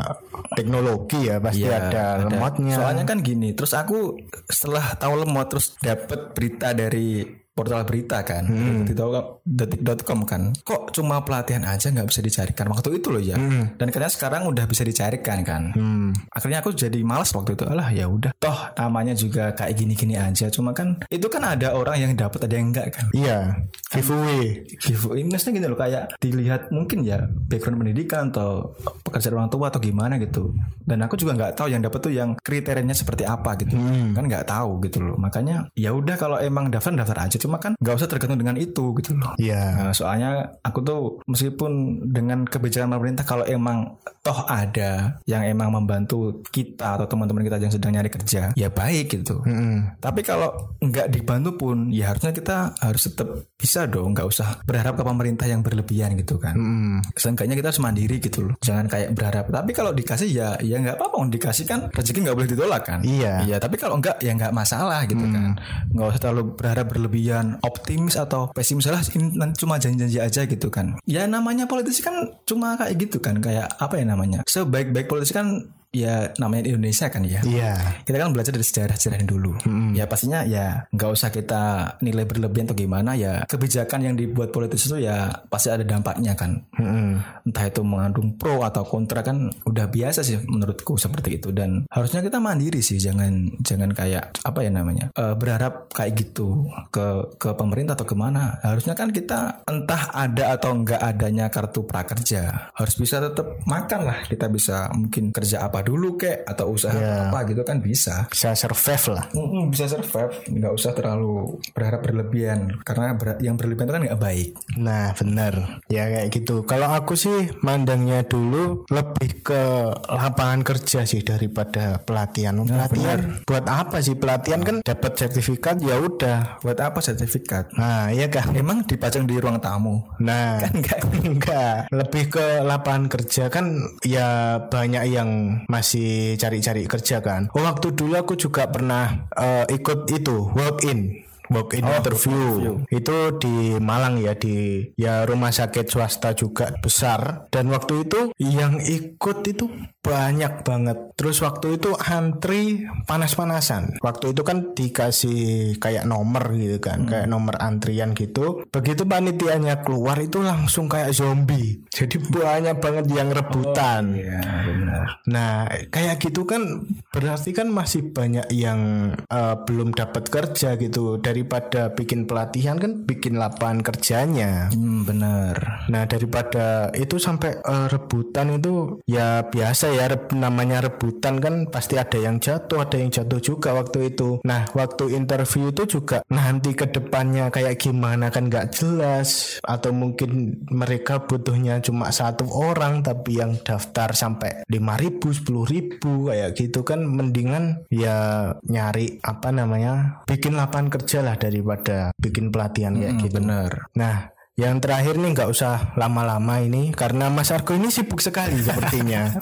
teknologi 0.56 1.28
ya 1.28 1.38
pasti 1.44 1.68
Iya, 1.68 1.92
ada, 1.92 2.06
lemotnya. 2.24 2.76
Soalnya 2.80 3.04
kan 3.04 3.20
gini, 3.20 3.52
terus 3.52 3.76
aku 3.76 4.16
setelah 4.48 4.96
tahu 4.96 5.14
lemot 5.28 5.48
terus 5.52 5.76
dapat 5.80 6.32
berita 6.32 6.72
dari 6.72 7.26
portal 7.58 7.82
berita 7.82 8.22
kan, 8.22 8.46
Hmm. 8.46 8.86
detik.com 8.86 9.42
detik.com 9.42 10.20
kan. 10.24 10.54
Kok 10.62 10.94
cuma 10.94 11.26
pelatihan 11.26 11.66
aja 11.66 11.90
nggak 11.90 12.06
bisa 12.06 12.22
dicarikan 12.22 12.70
waktu 12.70 13.02
itu 13.02 13.10
loh 13.10 13.18
ya. 13.20 13.34
Dan 13.74 13.90
katanya 13.90 14.14
sekarang 14.14 14.46
udah 14.46 14.64
bisa 14.64 14.86
dicarikan 14.86 15.42
kan. 15.42 15.74
Hmm. 15.74 16.14
Akhirnya 16.30 16.62
aku 16.62 16.72
jadi 16.72 17.02
malas 17.02 17.34
waktu 17.34 17.58
itu. 17.58 17.66
Alah 17.66 17.90
ya 17.90 18.06
udah. 18.06 18.30
Toh 18.38 18.70
namanya 18.78 19.18
juga 19.18 19.50
kayak 19.52 19.74
gini-gini 19.74 20.14
aja. 20.14 20.48
Cuma 20.48 20.70
kan 20.72 21.02
itu 21.10 21.26
kan 21.26 21.42
ada 21.42 21.74
orang 21.74 21.98
yang 21.98 22.12
dapat 22.14 22.46
ada 22.46 22.54
yang 22.54 22.70
enggak 22.70 22.94
kan. 22.94 23.10
Iya, 23.10 23.58
giveaway. 23.90 24.68
giveaway 24.78 25.24
maksudnya 25.24 25.54
gini 25.58 25.68
loh 25.68 25.80
kayak 25.80 26.04
dilihat 26.20 26.70
mungkin 26.70 27.02
ya 27.02 27.24
background 27.48 27.80
pendidikan 27.80 28.30
atau 28.30 28.76
pekerjaan 29.02 29.36
orang 29.36 29.50
tua 29.50 29.72
atau 29.72 29.80
gimana 29.80 30.20
gitu 30.20 30.52
dan 30.84 31.00
aku 31.02 31.16
juga 31.16 31.34
nggak 31.34 31.56
tahu 31.56 31.68
yang 31.72 31.80
dapat 31.80 32.00
tuh 32.00 32.12
yang 32.12 32.30
kriterianya 32.38 32.92
seperti 32.92 33.24
apa 33.24 33.56
gitu 33.58 33.80
kan 34.12 34.24
nggak 34.24 34.46
tahu 34.46 34.84
gitu 34.84 35.00
loh 35.00 35.16
makanya 35.16 35.72
ya 35.74 35.92
udah 35.92 36.16
kalau 36.16 36.38
emang 36.38 36.68
daftar 36.68 36.92
daftar 36.94 37.18
aja 37.24 37.38
cuma 37.48 37.64
kan 37.64 37.80
nggak 37.80 37.96
usah 37.96 38.12
tergantung 38.12 38.44
dengan 38.44 38.60
itu 38.60 38.92
gitu 39.00 39.16
loh. 39.16 39.40
Iya. 39.40 39.88
Nah, 39.88 39.94
soalnya 39.96 40.60
aku 40.60 40.84
tuh 40.84 41.24
meskipun 41.24 42.04
dengan 42.12 42.44
kebijakan 42.44 42.92
pemerintah 43.00 43.24
kalau 43.24 43.48
emang 43.48 43.96
toh 44.20 44.44
ada 44.44 45.24
yang 45.24 45.48
emang 45.48 45.72
membantu 45.72 46.44
kita 46.52 47.00
atau 47.00 47.08
teman-teman 47.08 47.48
kita 47.48 47.64
yang 47.64 47.72
sedang 47.72 47.96
nyari 47.96 48.12
kerja 48.12 48.52
ya 48.52 48.68
baik 48.68 49.24
gitu. 49.24 49.40
Mm-mm. 49.48 50.02
tapi 50.04 50.26
kalau 50.26 50.76
nggak 50.84 51.08
dibantu 51.08 51.56
pun 51.56 51.88
ya 51.88 52.12
harusnya 52.12 52.36
kita 52.36 52.76
harus 52.84 53.08
tetap 53.08 53.48
bisa 53.56 53.88
dong. 53.88 54.12
Nggak 54.12 54.28
usah 54.28 54.60
berharap 54.68 55.00
ke 55.00 55.04
pemerintah 55.08 55.48
yang 55.48 55.64
berlebihan 55.64 56.20
gitu 56.20 56.36
kan. 56.36 56.60
Mm. 56.60 57.00
seenggaknya 57.16 57.56
kita 57.56 57.72
harus 57.72 57.82
mandiri 57.82 58.20
gitu 58.20 58.52
loh. 58.52 58.56
Jangan 58.60 58.92
kayak 58.92 59.16
berharap. 59.16 59.48
Tapi 59.48 59.72
kalau 59.72 59.96
dikasih 59.96 60.28
ya 60.28 60.60
ya 60.60 60.76
nggak 60.84 61.00
apa-apa. 61.00 61.16
Dikasih 61.32 61.66
kan 61.70 61.80
rezeki 61.94 62.28
nggak 62.28 62.38
boleh 62.38 62.50
ditolak 62.50 62.84
kan. 62.84 63.00
Iya. 63.06 63.46
iya 63.46 63.58
tapi 63.62 63.78
kalau 63.80 64.02
nggak 64.02 64.20
ya 64.20 64.32
nggak 64.34 64.54
masalah 64.54 65.06
gitu 65.06 65.24
kan. 65.24 65.56
Nggak 65.94 66.08
usah 66.12 66.22
terlalu 66.22 66.44
berharap 66.58 66.86
berlebihan 66.90 67.37
optimis 67.62 68.16
atau 68.18 68.50
pesimis 68.52 68.88
lah 68.90 69.02
nanti 69.38 69.56
cuma 69.64 69.78
janji-janji 69.82 70.20
aja 70.22 70.42
gitu 70.46 70.68
kan. 70.72 70.98
Ya 71.06 71.26
namanya 71.26 71.68
politisi 71.70 72.02
kan 72.02 72.34
cuma 72.48 72.78
kayak 72.80 72.96
gitu 72.98 73.18
kan 73.20 73.40
kayak 73.42 73.68
apa 73.78 74.00
ya 74.00 74.06
namanya? 74.08 74.40
Sebaik-baik 74.48 75.10
politisi 75.10 75.36
kan 75.36 75.77
ya 75.92 76.32
namanya 76.38 76.68
Indonesia 76.68 77.08
kan 77.08 77.24
ya 77.24 77.40
Iya. 77.42 78.04
kita 78.04 78.20
kan 78.20 78.36
belajar 78.36 78.52
dari 78.52 78.66
sejarah-sejarah 78.66 79.24
dulu. 79.24 79.56
Ya 79.96 80.06
pastinya 80.06 80.44
ya 80.44 80.86
nggak 80.92 81.10
usah 81.12 81.30
kita 81.32 81.62
nilai 82.04 82.28
berlebihan 82.28 82.68
atau 82.68 82.78
gimana 82.78 83.16
ya 83.16 83.44
kebijakan 83.48 84.04
yang 84.04 84.16
dibuat 84.16 84.52
politis 84.52 84.86
itu 84.86 85.02
ya 85.02 85.32
pasti 85.48 85.72
ada 85.72 85.88
dampaknya 85.88 86.36
kan. 86.36 86.60
Mm-mm. 86.76 87.24
Entah 87.48 87.66
itu 87.66 87.82
mengandung 87.82 88.36
pro 88.36 88.62
atau 88.62 88.84
kontra 88.84 89.24
kan 89.24 89.48
udah 89.64 89.88
biasa 89.88 90.22
sih 90.22 90.38
menurutku 90.44 91.00
seperti 91.00 91.40
itu 91.40 91.50
dan 91.56 91.88
harusnya 91.90 92.20
kita 92.20 92.38
mandiri 92.38 92.84
sih 92.84 93.00
jangan 93.00 93.48
jangan 93.64 93.92
kayak 93.96 94.36
apa 94.44 94.60
ya 94.64 94.72
namanya 94.72 95.10
eh, 95.16 95.36
berharap 95.36 95.90
kayak 95.96 96.14
gitu 96.20 96.68
ke 96.92 97.38
ke 97.40 97.50
pemerintah 97.56 97.96
atau 97.96 98.08
ke 98.08 98.16
mana 98.16 98.60
harusnya 98.62 98.94
kan 98.94 99.10
kita 99.10 99.64
entah 99.66 100.04
ada 100.14 100.60
atau 100.60 100.76
enggak 100.76 101.00
adanya 101.02 101.48
kartu 101.48 101.88
prakerja 101.88 102.72
harus 102.76 102.96
bisa 103.00 103.24
tetap 103.24 103.60
makan 103.64 104.02
lah 104.08 104.20
kita 104.28 104.52
bisa 104.52 104.92
mungkin 104.94 105.32
kerja 105.32 105.64
apa 105.64 105.77
dulu 105.82 106.16
kek? 106.16 106.46
Atau 106.46 106.72
usaha 106.72 106.94
Ya. 106.94 107.28
apa 107.28 107.46
gitu 107.46 107.62
kan 107.62 107.78
bisa. 107.78 108.26
Bisa 108.28 108.54
survive 108.54 109.06
lah. 109.12 109.24
Mm-mm, 109.32 109.70
bisa 109.70 109.86
survive. 109.86 110.34
Nggak 110.48 110.74
usah 110.74 110.92
terlalu 110.92 111.36
berharap 111.72 112.02
berlebihan. 112.02 112.78
Karena 112.82 113.14
ber- 113.14 113.38
yang 113.38 113.56
berlebihan 113.56 113.86
itu 113.86 113.94
kan 113.94 114.04
nggak 114.04 114.22
baik. 114.22 114.50
Nah 114.76 115.12
bener 115.14 115.54
Ya 115.88 116.08
kayak 116.08 116.28
gitu. 116.32 116.64
Kalau 116.64 116.90
aku 116.90 117.14
sih 117.14 117.52
mandangnya 117.60 118.22
dulu 118.22 118.84
Lebih 118.88 119.44
ke 119.44 119.62
lapangan 120.08 120.62
kerja 120.64 121.04
sih 121.04 121.22
Daripada 121.22 122.00
pelatihan. 122.00 122.58
Pelatihan 122.60 123.20
buat 123.44 123.66
apa 123.66 124.00
sih? 124.00 124.14
Pelatihan 124.14 124.62
kan 124.62 124.76
dapat 124.82 125.12
sertifikat 125.16 125.80
ya 125.80 125.98
udah. 125.98 126.60
Buat 126.60 126.80
apa 126.80 127.00
sertifikat? 127.00 127.74
Nah 127.74 128.10
iya 128.10 128.28
kan? 128.28 128.54
Emang 128.54 128.84
dipajang 128.84 129.24
di 129.24 129.38
ruang 129.38 129.58
tamu? 129.58 130.02
Nah 130.20 130.60
kan 130.60 130.72
enggak 130.74 131.00
Enggak, 131.18 131.76
lebih 132.00 132.24
ke 132.30 132.46
lapangan 132.62 133.06
kerja 133.08 133.48
kan 133.48 133.66
ya 134.02 134.28
banyak 134.64 135.04
yang 135.08 135.30
masih 135.68 136.40
cari-cari 136.40 136.88
kerja 136.88 137.20
kan. 137.20 137.52
Oh, 137.54 137.64
waktu 137.64 137.92
dulu 137.92 138.16
aku 138.16 138.34
juga 138.40 138.72
pernah 138.72 139.28
eh, 139.36 139.68
ikut 139.76 140.08
itu 140.16 140.52
walk 140.56 140.88
in 140.88 141.27
walk 141.52 141.76
in 141.76 141.88
interview. 141.88 142.82
itu 142.88 143.18
di 143.40 143.78
Malang 143.78 144.20
ya 144.20 144.34
di 144.36 144.88
ya 144.96 145.24
rumah 145.28 145.52
sakit 145.52 145.88
swasta 145.88 146.34
juga 146.38 146.72
besar. 146.80 147.50
Dan 147.52 147.72
waktu 147.72 148.08
itu 148.08 148.20
yang 148.40 148.80
ikut 148.80 149.44
itu 149.48 149.66
banyak 150.08 150.64
banget. 150.64 150.98
Terus 151.20 151.44
waktu 151.44 151.76
itu 151.76 151.92
antri 152.00 152.88
panas-panasan. 153.04 154.00
Waktu 154.00 154.32
itu 154.32 154.42
kan 154.48 154.72
dikasih 154.72 155.76
kayak 155.84 156.08
nomor 156.08 156.56
gitu 156.56 156.80
kan 156.80 157.04
kayak 157.04 157.28
nomor 157.28 157.60
antrian 157.60 158.16
gitu. 158.16 158.64
Begitu 158.72 159.04
panitianya 159.04 159.84
keluar 159.84 160.16
itu 160.24 160.40
langsung 160.40 160.88
kayak 160.88 161.12
zombie. 161.12 161.84
Jadi 161.92 162.24
banyak 162.24 162.78
banget 162.80 163.06
yang 163.12 163.30
rebutan. 163.36 164.16
Ya 164.16 164.44
benar. 164.64 165.06
Nah, 165.28 165.68
kayak 165.92 166.24
gitu 166.24 166.48
kan 166.48 166.88
berarti 167.12 167.52
kan 167.52 167.68
masih 167.68 168.16
banyak 168.16 168.48
yang 168.56 169.12
eh, 169.28 169.56
belum 169.68 169.92
dapat 169.92 170.30
kerja 170.32 170.80
gitu 170.80 171.20
daripada 171.38 171.94
bikin 171.94 172.26
pelatihan 172.26 172.82
kan 172.82 173.06
bikin 173.06 173.38
lapangan 173.38 173.86
kerjanya. 173.86 174.74
hmm, 174.74 175.06
benar 175.06 175.86
Nah, 175.88 176.10
daripada 176.10 176.90
itu 176.98 177.22
sampai 177.22 177.62
eh, 177.62 177.88
rebutan 177.94 178.58
itu 178.58 178.98
ya 179.06 179.46
biasa 179.46 179.94
ya 179.94 180.10
reb- 180.10 180.34
namanya 180.34 180.82
rebutan 180.82 181.38
kan 181.38 181.70
pasti 181.70 182.02
ada 182.02 182.18
yang 182.18 182.42
jatuh, 182.42 182.82
ada 182.82 182.98
yang 182.98 183.14
jatuh 183.14 183.38
juga 183.38 183.78
waktu 183.78 184.10
itu. 184.10 184.42
Nah, 184.42 184.66
waktu 184.74 185.14
interview 185.14 185.70
itu 185.70 186.00
juga 186.00 186.26
nanti 186.34 186.74
ke 186.74 186.90
depannya 186.90 187.54
kayak 187.54 187.78
gimana 187.78 188.34
kan 188.34 188.50
nggak 188.50 188.74
jelas 188.74 189.62
atau 189.62 189.94
mungkin 189.94 190.58
mereka 190.74 191.22
butuhnya 191.22 191.80
cuma 191.86 192.10
satu 192.10 192.50
orang 192.50 193.06
tapi 193.06 193.38
yang 193.38 193.56
daftar 193.62 194.12
sampai 194.18 194.66
5000 194.66 195.46
10.000 195.46 196.02
kayak 196.02 196.50
gitu 196.58 196.82
kan 196.82 197.06
mendingan 197.06 197.86
ya 197.94 198.52
nyari 198.66 199.22
apa 199.22 199.54
namanya 199.54 200.24
bikin 200.26 200.56
lapangan 200.56 200.90
kerja 201.00 201.20
lah 201.28 201.36
daripada 201.36 202.16
bikin 202.16 202.48
pelatihan 202.56 202.96
kayak 202.96 203.20
gitu. 203.20 203.44
benar 203.44 203.92
Nah, 204.00 204.32
yang 204.58 204.82
terakhir 204.82 205.22
nih 205.22 205.38
nggak 205.38 205.54
usah 205.54 205.94
lama-lama 205.94 206.58
ini 206.58 206.90
karena 206.90 207.30
Mas 207.30 207.54
Argo 207.54 207.78
ini 207.78 207.94
sibuk 207.94 208.18
sekali 208.26 208.58
sepertinya. 208.58 209.30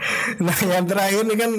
Nah, 0.40 0.56
yang 0.64 0.88
terakhir 0.88 1.28
nih 1.28 1.38
kan 1.38 1.52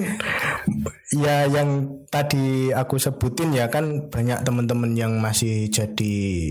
ya 1.12 1.44
yang 1.46 2.02
tadi 2.08 2.72
aku 2.72 2.96
sebutin 2.96 3.52
ya 3.52 3.68
kan 3.68 4.08
banyak 4.08 4.48
teman-teman 4.48 4.96
yang 4.96 5.20
masih 5.20 5.68
jadi 5.68 6.50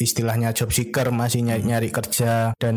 istilahnya 0.00 0.56
job 0.56 0.72
seeker 0.72 1.12
masih 1.12 1.44
nyari-nyari 1.44 1.92
kerja 1.92 2.56
dan 2.56 2.76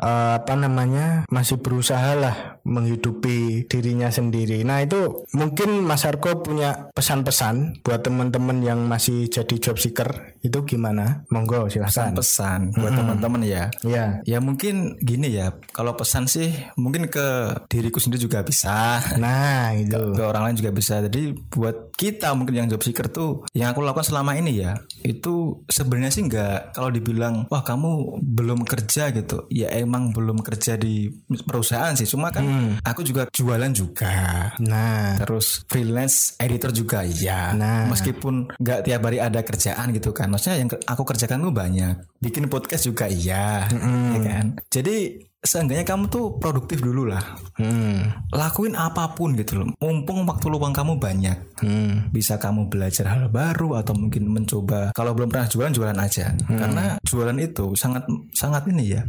eh, 0.00 0.32
apa 0.40 0.54
namanya 0.56 1.28
masih 1.28 1.60
berusaha 1.60 2.16
lah 2.16 2.58
menghidupi 2.64 3.68
dirinya 3.68 4.08
sendiri. 4.08 4.64
Nah 4.64 4.82
itu 4.82 5.28
mungkin 5.36 5.84
Mas 5.84 6.08
Arko 6.08 6.40
punya 6.40 6.90
pesan-pesan 6.96 7.84
buat 7.84 8.02
teman-teman 8.02 8.64
yang 8.64 8.80
masih 8.88 9.28
jadi 9.28 9.56
job 9.60 9.76
seeker 9.76 10.33
itu 10.44 10.58
gimana? 10.68 11.24
Monggo 11.26 11.66
silahkan. 11.66 12.12
pesan 12.12 12.60
buat 12.70 12.92
teman-teman 12.92 13.40
ya 13.42 13.64
Ya. 13.80 14.20
ya 14.22 14.38
mungkin 14.38 15.00
gini 15.00 15.32
ya 15.32 15.56
kalau 15.72 15.96
pesan 15.96 16.28
sih 16.28 16.52
mungkin 16.76 17.08
ke 17.08 17.26
diriku 17.66 17.96
sendiri 17.96 18.20
juga 18.22 18.44
bisa 18.44 19.00
Nah 19.16 19.72
itu. 19.72 19.96
ke 20.12 20.22
orang 20.22 20.44
lain 20.44 20.56
juga 20.56 20.70
bisa. 20.70 21.00
Jadi 21.00 21.32
buat 21.48 21.94
kita 21.94 22.34
mungkin 22.34 22.54
yang 22.54 22.68
job 22.68 22.78
seeker 22.78 23.08
tuh 23.08 23.48
yang 23.50 23.70
aku 23.70 23.80
lakukan 23.80 24.04
selama 24.04 24.34
ini 24.34 24.60
ya 24.60 24.76
itu 25.00 25.64
sebenarnya 25.64 26.10
sih 26.10 26.22
nggak 26.22 26.74
kalau 26.74 26.90
dibilang 26.90 27.46
wah 27.46 27.62
kamu 27.62 27.90
belum 28.20 28.64
kerja 28.64 29.08
gitu 29.10 29.46
ya 29.48 29.70
emang 29.72 30.10
belum 30.10 30.40
kerja 30.40 30.74
di 30.74 31.08
perusahaan 31.40 31.94
sih 31.94 32.04
cuma 32.04 32.28
kan 32.28 32.44
aku 32.82 33.00
juga 33.02 33.30
jualan 33.30 33.70
juga 33.70 34.50
Nah. 34.60 35.16
terus 35.16 35.62
freelance 35.64 36.34
editor 36.36 36.68
juga 36.70 37.00
ya 37.02 37.54
Nah. 37.54 37.86
meskipun 37.86 38.50
nggak 38.52 38.84
tiap 38.84 39.00
hari 39.00 39.18
ada 39.18 39.40
kerjaan 39.40 39.88
gitu 39.90 40.10
kan 40.10 40.33
maksudnya 40.34 40.58
yang 40.58 40.68
aku 40.90 41.02
kerjakan 41.06 41.46
tuh 41.46 41.54
banyak. 41.54 41.94
Bikin 42.18 42.50
podcast 42.50 42.90
juga 42.90 43.06
iya 43.06 43.70
ya 43.70 44.18
kan? 44.18 44.58
Jadi 44.66 45.22
seenggaknya 45.44 45.84
kamu 45.84 46.08
tuh 46.08 46.40
produktif 46.40 46.80
dulu 46.80 47.06
lah. 47.06 47.22
Hmm. 47.54 48.10
lakuin 48.34 48.74
apa 48.74 49.14
pun 49.14 49.38
gitu 49.38 49.62
loh. 49.62 49.70
Mumpung 49.78 50.26
waktu 50.26 50.50
luang 50.50 50.74
kamu 50.74 50.98
banyak. 50.98 51.38
Hmm. 51.64 52.12
bisa 52.12 52.36
kamu 52.36 52.68
belajar 52.68 53.08
hal 53.08 53.32
baru 53.32 53.80
atau 53.80 53.96
mungkin 53.96 54.28
mencoba 54.28 54.92
kalau 54.92 55.16
belum 55.16 55.30
pernah 55.30 55.46
jualan 55.46 55.70
jualan 55.70 55.98
aja. 56.00 56.34
Karena 56.48 56.98
jualan 57.06 57.38
itu 57.38 57.78
sangat 57.78 58.02
sangat 58.34 58.66
ini 58.66 58.98
ya 58.98 59.06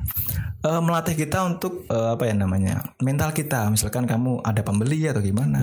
eh, 0.65 0.81
melatih 0.81 1.13
kita 1.13 1.45
untuk 1.45 1.85
eh, 1.85 2.09
apa 2.17 2.25
ya 2.25 2.33
namanya 2.33 2.97
mental 2.99 3.31
kita. 3.31 3.69
Misalkan 3.69 4.09
kamu 4.09 4.41
ada 4.41 4.65
pembeli 4.65 5.05
atau 5.05 5.21
gimana 5.21 5.61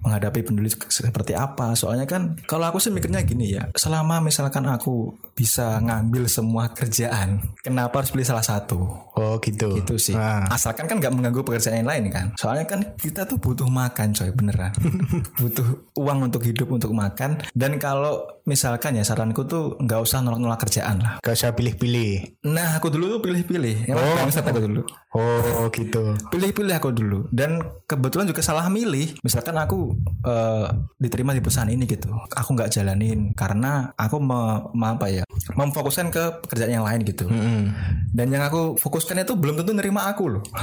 menghadapi 0.00 0.40
pembeli 0.42 0.72
seperti 0.72 1.36
apa. 1.36 1.76
Soalnya 1.76 2.08
kan 2.08 2.40
kalau 2.48 2.64
aku 2.66 2.80
sih 2.80 2.90
mikirnya 2.90 3.20
gini 3.22 3.54
ya 3.54 3.68
selama 3.76 4.24
misalkan 4.24 4.64
aku 4.64 5.12
bisa 5.38 5.78
ngambil 5.78 6.26
semua 6.26 6.66
kerjaan. 6.74 7.38
Kenapa 7.62 8.02
harus 8.02 8.10
pilih 8.10 8.26
salah 8.26 8.42
satu? 8.42 9.06
Oh 9.14 9.38
gitu. 9.38 9.74
itu 9.74 9.94
sih. 9.98 10.14
Nah. 10.14 10.50
asalkan 10.50 10.86
kan 10.86 10.98
nggak 10.98 11.14
mengganggu 11.14 11.42
pekerjaan 11.42 11.82
yang 11.82 11.90
lain 11.90 12.10
kan? 12.10 12.26
Soalnya 12.34 12.66
kan 12.66 12.80
kita 12.98 13.22
tuh 13.22 13.38
butuh 13.38 13.70
makan 13.70 14.10
coy 14.10 14.34
beneran. 14.34 14.74
Butuh 15.40 15.94
uang 15.94 16.30
untuk 16.30 16.42
hidup 16.42 16.66
untuk 16.70 16.90
makan. 16.90 17.38
Dan 17.54 17.78
kalau 17.78 18.26
misalkan 18.42 18.98
ya 18.98 19.06
saranku 19.06 19.46
tuh 19.46 19.78
nggak 19.78 20.00
usah 20.00 20.22
nolak-nolak 20.22 20.58
kerjaan 20.66 20.98
lah. 20.98 21.12
Gak 21.22 21.36
usah 21.36 21.54
pilih-pilih. 21.54 22.42
nah 22.48 22.80
aku 22.80 22.90
dulu 22.90 23.18
tuh 23.18 23.20
pilih-pilih. 23.22 23.86
Yang 23.86 23.96
Oh. 23.98 24.26
aku 24.26 24.60
dulu. 24.60 24.82
Oh 25.14 25.66
gitu. 25.70 26.16
pilih-pilih 26.30 26.74
aku 26.74 26.90
dulu. 26.90 27.28
Dan 27.30 27.60
kebetulan 27.84 28.26
juga 28.26 28.42
salah 28.42 28.66
milih. 28.66 29.20
Misalkan 29.22 29.54
aku 29.54 29.94
eh, 30.24 30.66
diterima 30.96 31.30
di 31.30 31.42
perusahaan 31.44 31.68
ini 31.68 31.84
gitu. 31.84 32.08
Aku 32.34 32.56
nggak 32.56 32.72
jalanin 32.72 33.30
karena 33.34 33.92
aku 33.94 34.16
me, 34.18 34.40
me- 34.74 34.88
apa 34.88 35.06
ya 35.12 35.22
memfokuskan 35.54 36.08
ke 36.08 36.22
pekerjaan 36.40 36.72
yang 36.72 36.86
lain 36.86 37.04
gitu 37.04 37.28
Hmm. 37.28 37.72
dan 38.10 38.28
yang 38.28 38.42
aku 38.42 38.76
fokuskan 38.76 39.22
itu 39.22 39.36
belum 39.36 39.60
tentu 39.60 39.72
nerima 39.72 40.08
aku 40.08 40.24
loh 40.30 40.44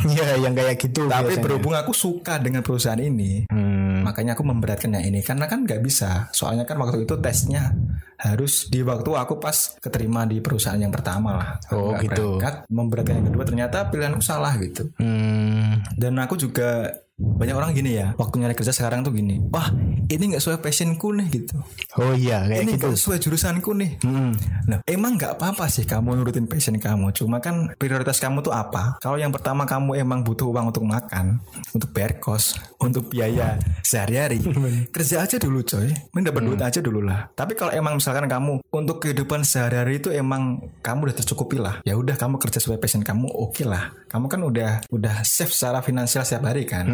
Ya 0.00 0.32
yang 0.32 0.56
kayak 0.56 0.80
gitu. 0.80 1.12
Tapi 1.12 1.28
biasanya. 1.28 1.44
berhubung 1.44 1.76
aku 1.76 1.92
suka 1.92 2.40
dengan 2.40 2.64
perusahaan 2.64 2.96
ini, 2.96 3.44
Hmm. 3.52 4.00
makanya 4.00 4.32
aku 4.32 4.48
memberatkan 4.48 4.96
yang 4.96 5.04
ini 5.04 5.20
karena 5.20 5.44
kan 5.44 5.68
nggak 5.68 5.84
bisa. 5.84 6.32
Soalnya 6.32 6.64
kan 6.64 6.80
waktu 6.80 7.04
itu 7.04 7.20
tesnya 7.20 7.76
harus 8.16 8.72
di 8.72 8.80
waktu 8.80 9.12
aku 9.12 9.36
pas 9.36 9.76
keterima 9.76 10.24
di 10.24 10.40
perusahaan 10.40 10.80
yang 10.80 10.88
pertama 10.88 11.36
lah. 11.36 11.48
Oh, 11.68 11.92
gitu. 12.00 12.40
berangkat, 12.40 12.64
memberatkan 12.72 13.20
yang 13.20 13.28
kedua 13.28 13.44
ternyata 13.44 13.92
pilihanku 13.92 14.24
salah 14.24 14.56
gitu. 14.56 14.88
Hmm. 14.96 15.84
Dan 15.92 16.16
aku 16.16 16.40
juga 16.40 16.88
banyak 17.20 17.52
orang 17.52 17.76
gini 17.76 18.00
ya, 18.00 18.16
waktu 18.16 18.40
nyari 18.40 18.56
kerja 18.56 18.72
sekarang 18.72 19.04
tuh 19.04 19.12
gini, 19.12 19.36
wah 19.52 19.68
ini 20.10 20.34
nggak 20.34 20.42
sesuai 20.42 20.58
passionku 20.64 21.12
nih 21.14 21.26
gitu. 21.30 21.56
Oh 22.00 22.16
iya 22.16 22.42
kayak 22.48 22.64
Ini 22.64 22.72
gitu. 22.74 22.88
nggak 22.88 22.98
sesuai 22.98 23.18
jurusanku 23.20 23.70
nih. 23.76 23.90
Hmm. 24.02 24.32
Nah, 24.66 24.78
emang 24.88 25.20
nggak 25.20 25.36
apa-apa 25.38 25.68
sih 25.68 25.84
kamu 25.84 26.18
nurutin 26.18 26.48
passion 26.48 26.74
kamu. 26.80 27.12
Cuma 27.12 27.38
kan 27.38 27.76
prioritas 27.76 28.18
kamu 28.18 28.40
tuh 28.40 28.50
apa? 28.50 28.98
Kalau 28.98 29.20
yang 29.20 29.30
pertama 29.30 29.68
kamu 29.68 30.00
emang 30.00 30.24
butuh 30.24 30.48
uang 30.48 30.72
untuk 30.72 30.82
makan, 30.88 31.38
untuk 31.76 31.92
bayar 31.92 32.18
kos, 32.18 32.56
untuk 32.80 33.06
biaya 33.12 33.60
sehari-hari, 33.84 34.40
kerja 34.94 35.22
aja 35.22 35.36
dulu 35.36 35.60
coy. 35.62 35.92
Mending 36.16 36.32
dapat 36.32 36.42
duit 36.48 36.62
aja 36.64 36.80
dulu 36.80 37.04
lah. 37.04 37.28
Tapi 37.36 37.52
kalau 37.54 37.70
emang 37.70 38.00
misalkan 38.00 38.26
kamu 38.26 38.64
untuk 38.72 39.04
kehidupan 39.04 39.44
sehari-hari 39.44 40.00
itu 40.00 40.08
emang 40.10 40.72
kamu 40.80 41.12
udah 41.12 41.16
tercukupi 41.20 41.60
lah. 41.60 41.84
Ya 41.84 41.94
udah 41.94 42.16
kamu 42.16 42.40
kerja 42.40 42.58
sesuai 42.58 42.80
passion 42.80 43.04
kamu, 43.04 43.28
oke 43.28 43.62
lah. 43.68 43.92
Kamu 44.10 44.26
kan 44.26 44.42
udah 44.42 44.82
udah 44.90 45.22
safe 45.22 45.54
secara 45.54 45.78
finansial 45.86 46.26
setiap 46.26 46.50
hari 46.50 46.66
kan. 46.66 46.90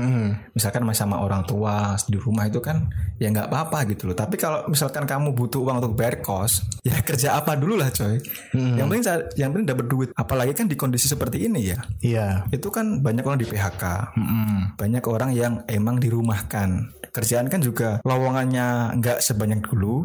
Misalkan 0.52 0.85
masih 0.85 1.09
sama 1.09 1.24
orang 1.24 1.48
tua 1.48 1.96
di 2.05 2.20
rumah 2.20 2.44
itu 2.44 2.61
kan 2.61 2.92
ya 3.16 3.33
nggak 3.33 3.48
apa-apa 3.48 3.88
gitu 3.88 4.12
loh. 4.12 4.16
Tapi 4.16 4.37
kalau 4.37 4.68
misalkan 4.68 5.09
kamu 5.09 5.33
butuh 5.33 5.64
uang 5.64 5.81
untuk 5.81 5.96
bayar 5.96 6.20
kos, 6.20 6.68
ya 6.85 7.00
kerja 7.09 7.40
apa 7.40 7.57
dulu 7.57 7.81
lah 7.81 7.88
coy. 7.88 8.20
Yang 8.52 8.87
penting 8.92 9.02
yang 9.40 9.50
penting 9.57 9.68
dapat 9.72 9.87
duit. 9.88 10.09
Apalagi 10.12 10.52
kan 10.52 10.68
di 10.68 10.76
kondisi 10.76 11.09
seperti 11.09 11.48
ini 11.48 11.72
ya. 11.72 11.81
Iya. 12.05 12.29
Itu 12.52 12.68
kan 12.68 13.00
banyak 13.00 13.24
orang 13.24 13.40
di 13.40 13.48
PHK. 13.48 13.85
Banyak 14.76 15.05
orang 15.09 15.33
yang 15.33 15.64
emang 15.72 15.96
dirumahkan. 15.96 16.92
Kerjaan 17.16 17.48
kan 17.48 17.64
juga 17.64 18.05
lowongannya 18.05 19.00
nggak 19.00 19.24
sebanyak 19.24 19.64
dulu. 19.64 20.05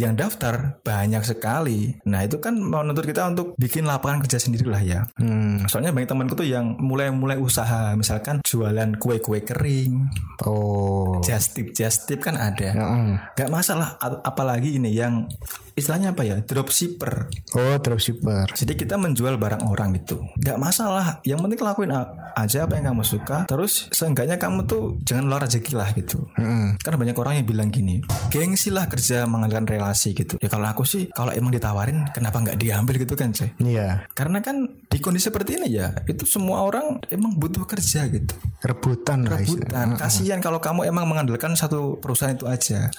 Yang 0.00 0.12
daftar 0.16 0.80
banyak 0.80 1.20
sekali. 1.28 1.92
Nah 2.08 2.24
itu 2.24 2.40
kan 2.40 2.56
menuntut 2.56 3.04
kita 3.04 3.28
untuk 3.28 3.52
bikin 3.60 3.84
lapangan 3.84 4.24
kerja 4.24 4.40
sendiri 4.40 4.64
lah 4.64 4.80
ya. 4.80 5.04
Hmm. 5.20 5.68
Soalnya 5.68 5.92
banyak 5.92 6.08
temanku 6.08 6.37
tuh 6.38 6.46
yang 6.46 6.78
mulai-mulai 6.78 7.34
usaha, 7.42 7.98
misalkan 7.98 8.38
jualan 8.46 8.94
kue-kue 9.02 9.42
kering, 9.42 10.06
Oh. 10.46 11.18
just 11.26 11.58
tip, 11.58 11.74
just 11.74 12.06
tip 12.06 12.22
kan 12.22 12.38
ada. 12.38 12.70
Heeh. 12.70 13.10
Gak 13.34 13.50
masalah, 13.50 13.98
apalagi 14.22 14.78
ini 14.78 14.94
yang 14.94 15.26
istilahnya 15.74 16.14
apa 16.14 16.22
ya, 16.26 16.36
dropshipper. 16.42 17.30
Oh 17.54 17.78
dropshipper. 17.78 18.50
Jadi 18.54 18.74
kita 18.74 18.98
menjual 18.98 19.38
barang 19.38 19.66
orang 19.66 19.98
gitu. 19.98 20.22
Gak 20.38 20.58
masalah, 20.58 21.18
yang 21.26 21.42
penting 21.42 21.58
lakuin 21.62 21.90
aja 22.34 22.58
apa 22.66 22.78
yang 22.78 22.94
kamu 22.94 23.02
suka. 23.02 23.46
Terus 23.50 23.90
seenggaknya 23.90 24.38
kamu 24.38 24.66
tuh 24.66 24.98
jangan 25.02 25.26
luar 25.26 25.46
rezeki 25.46 25.72
lah 25.74 25.90
gitu. 25.94 26.22
Hmm. 26.38 26.78
Karena 26.78 26.98
banyak 26.98 27.16
orang 27.18 27.34
yang 27.42 27.46
bilang 27.46 27.68
gini, 27.70 28.02
gengsi 28.30 28.70
lah 28.70 28.86
kerja 28.86 29.26
mengalihkan 29.26 29.66
relasi 29.66 30.14
gitu. 30.14 30.38
Ya 30.38 30.46
kalau 30.50 30.66
aku 30.70 30.82
sih, 30.86 31.10
kalau 31.10 31.34
emang 31.34 31.50
ditawarin, 31.54 32.10
kenapa 32.14 32.42
nggak 32.42 32.58
diambil 32.58 32.94
gitu 32.98 33.14
kan, 33.18 33.34
coy? 33.34 33.50
Iya. 33.58 34.06
Karena 34.14 34.38
kan 34.42 34.66
di 34.86 34.98
kondisi 34.98 35.30
seperti 35.30 35.58
ini 35.58 35.78
ya, 35.78 35.94
itu 36.06 36.24
semua 36.28 36.60
orang 36.68 37.00
emang 37.08 37.32
butuh 37.32 37.64
kerja 37.64 38.04
gitu. 38.12 38.36
Rebutan 38.60 39.24
lah. 39.24 39.40
Rebutan. 39.40 39.96
Kasihan 39.96 40.44
kalau 40.44 40.60
kamu 40.60 40.84
emang 40.84 41.08
mengandalkan 41.08 41.56
satu 41.56 41.96
perusahaan 41.96 42.36
itu 42.36 42.44
aja. 42.44 42.92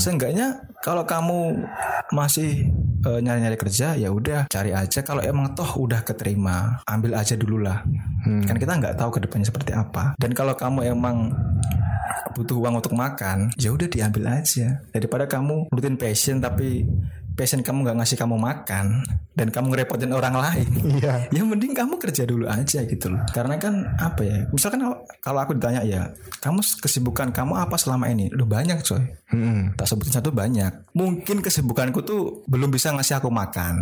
Seenggaknya 0.00 0.64
kalau 0.80 1.04
kamu 1.04 1.60
masih 2.16 2.72
eh, 3.04 3.20
nyari-nyari 3.20 3.60
kerja, 3.60 3.94
ya 4.00 4.08
udah 4.08 4.48
cari 4.48 4.72
aja. 4.72 5.04
Kalau 5.04 5.20
emang 5.20 5.52
toh 5.52 5.68
udah 5.76 6.00
keterima, 6.00 6.80
ambil 6.88 7.20
aja 7.20 7.36
dulu 7.36 7.60
lah. 7.60 7.84
Kan 8.24 8.56
kita 8.56 8.80
nggak 8.80 8.96
tahu 8.96 9.20
ke 9.20 9.28
depannya 9.28 9.46
seperti 9.52 9.76
apa. 9.76 10.16
Dan 10.16 10.32
kalau 10.32 10.56
kamu 10.56 10.88
emang 10.88 11.36
butuh 12.34 12.56
uang 12.56 12.80
untuk 12.80 12.94
makan, 12.96 13.52
ya 13.60 13.74
udah 13.74 13.90
diambil 13.90 14.40
aja. 14.40 14.80
Daripada 14.94 15.28
kamu 15.28 15.68
rutin 15.68 16.00
passion 16.00 16.40
tapi 16.40 16.88
passion 17.40 17.64
kamu 17.64 17.88
nggak 17.88 17.96
ngasih 18.04 18.20
kamu 18.20 18.36
makan 18.36 19.00
dan 19.32 19.48
kamu 19.48 19.72
ngerepotin 19.72 20.12
orang 20.12 20.36
lain. 20.36 20.68
Iya. 21.00 21.32
Ya 21.32 21.40
mending 21.40 21.72
kamu 21.72 21.96
kerja 21.96 22.28
dulu 22.28 22.44
aja 22.44 22.84
gitu 22.84 23.08
loh. 23.08 23.24
Karena 23.32 23.56
kan 23.56 23.96
apa 23.96 24.20
ya? 24.20 24.44
Misalkan 24.52 24.84
kalau 25.24 25.40
aku 25.40 25.56
ditanya 25.56 25.80
ya, 25.80 26.12
kamu 26.44 26.60
kesibukan 26.84 27.32
kamu 27.32 27.56
apa 27.56 27.80
selama 27.80 28.12
ini? 28.12 28.28
Lu 28.28 28.44
banyak 28.44 28.84
coy. 28.84 29.00
Hmm. 29.32 29.72
Tak 29.80 29.88
sebutin 29.88 30.20
satu 30.20 30.28
banyak. 30.28 30.92
Mungkin 30.92 31.40
kesibukanku 31.40 32.04
tuh 32.04 32.44
belum 32.44 32.68
bisa 32.68 32.92
ngasih 32.92 33.16
aku 33.16 33.32
makan. 33.32 33.80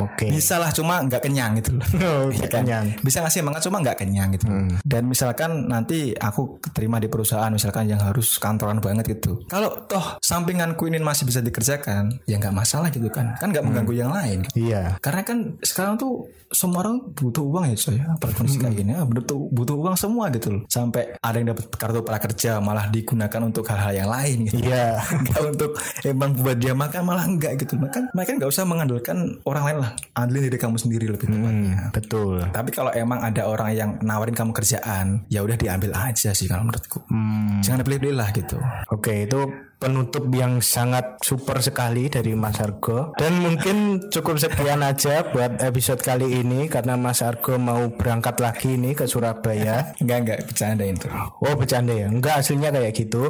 Oke. 0.00 0.32
Bisa 0.32 0.56
lah 0.56 0.70
cuma 0.72 1.02
nggak 1.04 1.22
kenyang 1.24 1.58
gitu 1.60 1.76
loh. 1.76 1.86
Kan? 2.52 2.64
kenyang. 2.64 2.86
Bisa 3.00 3.20
ngasih 3.24 3.40
makan 3.44 3.60
cuma 3.60 3.76
nggak 3.82 3.96
kenyang 4.00 4.28
gitu. 4.36 4.46
Dan 4.84 5.02
misalkan 5.08 5.66
nanti 5.68 6.12
aku 6.16 6.60
keterima 6.60 7.00
di 7.02 7.08
perusahaan 7.08 7.50
misalkan 7.52 7.88
yang 7.88 8.00
harus 8.00 8.36
kantoran 8.36 8.78
banget 8.80 9.18
gitu. 9.18 9.44
Kalau 9.48 9.84
toh 9.88 10.16
sampinganku 10.22 10.88
ini 10.88 11.00
masih 11.02 11.28
bisa 11.28 11.40
dikerjakan, 11.42 12.22
ya 12.24 12.36
nggak 12.38 12.54
masalah 12.54 12.88
gitu 12.88 13.08
kan. 13.12 13.36
Kan 13.36 13.52
nggak 13.52 13.64
mengganggu 13.64 13.94
yang 13.96 14.12
lain. 14.12 14.44
Iya. 14.56 14.96
Karena 15.00 15.22
kan 15.24 15.58
sekarang 15.60 15.96
tuh 15.98 16.28
semua 16.52 16.84
orang 16.84 17.00
butuh 17.16 17.42
uang 17.42 17.64
ya 17.72 17.76
coy 17.76 17.98
Apalagi 17.98 18.36
kondisi 18.36 18.58
kayak 18.60 18.76
gini 18.76 18.92
ah, 18.94 19.08
butuh, 19.08 19.36
butuh 19.50 19.76
uang 19.80 19.96
semua 19.96 20.28
gitu 20.30 20.52
loh 20.52 20.62
Sampai 20.68 21.16
ada 21.18 21.36
yang 21.40 21.56
dapat 21.56 21.64
kartu 21.72 22.00
prakerja 22.04 22.60
malah 22.60 22.92
digunakan 22.92 23.40
untuk 23.40 23.64
hal-hal 23.72 24.04
yang 24.04 24.10
lain 24.12 24.36
gitu 24.46 24.68
Iya. 24.68 25.00
Enggak 25.16 25.42
untuk 25.48 25.70
emang 26.04 26.30
buat 26.36 26.56
dia 26.60 26.76
makan 26.76 27.02
malah 27.08 27.24
enggak 27.24 27.56
gitu 27.64 27.80
Maka 27.80 28.04
mereka 28.12 28.36
nggak 28.36 28.50
usah 28.52 28.64
mengandalkan 28.68 29.40
orang 29.48 29.64
lain 29.64 29.76
lah 29.82 29.90
andelin 30.14 30.46
diri 30.46 30.56
kamu 30.56 30.76
sendiri 30.76 31.06
lebih 31.06 31.26
tepatnya 31.26 31.90
Betul. 31.90 32.46
tapi 32.48 32.70
kalau 32.70 32.90
emang 32.92 33.18
ada 33.20 33.42
orang 33.44 33.70
yang 33.70 33.90
nawarin 33.98 34.32
kamu 34.32 34.52
kerjaan 34.52 35.26
ya 35.26 35.40
udah 35.40 35.54
diambil 35.54 35.90
aja 35.92 36.30
sih 36.30 36.46
kalau 36.46 36.62
menurutku 36.62 37.02
Hmm. 37.04 37.58
jangan 37.60 37.82
pilih-pilih 37.82 38.14
lah 38.14 38.30
gitu 38.30 38.56
Oke, 38.88 39.26
itu 39.26 39.40
penutup 39.82 40.30
yang 40.30 40.62
sangat 40.62 41.18
super 41.18 41.58
sekali 41.58 42.06
dari 42.06 42.38
Mas 42.38 42.62
Argo. 42.62 43.10
Dan 43.18 43.42
mungkin 43.42 44.06
cukup 44.06 44.38
sekian 44.38 44.78
aja 44.78 45.26
buat 45.26 45.58
episode 45.58 45.98
kali 45.98 46.38
ini 46.38 46.70
karena 46.70 46.94
Mas 46.94 47.18
Argo 47.18 47.58
mau 47.58 47.90
berangkat 47.90 48.38
lagi 48.38 48.78
nih 48.78 48.94
ke 48.94 49.10
Surabaya. 49.10 49.90
enggak 50.02 50.18
enggak 50.22 50.38
bercanda 50.46 50.84
itu 50.86 51.10
Oh, 51.42 51.58
bercanda 51.58 51.90
ya? 51.90 52.06
Enggak, 52.06 52.38
aslinya 52.38 52.70
kayak 52.70 52.94
gitu. 52.94 53.26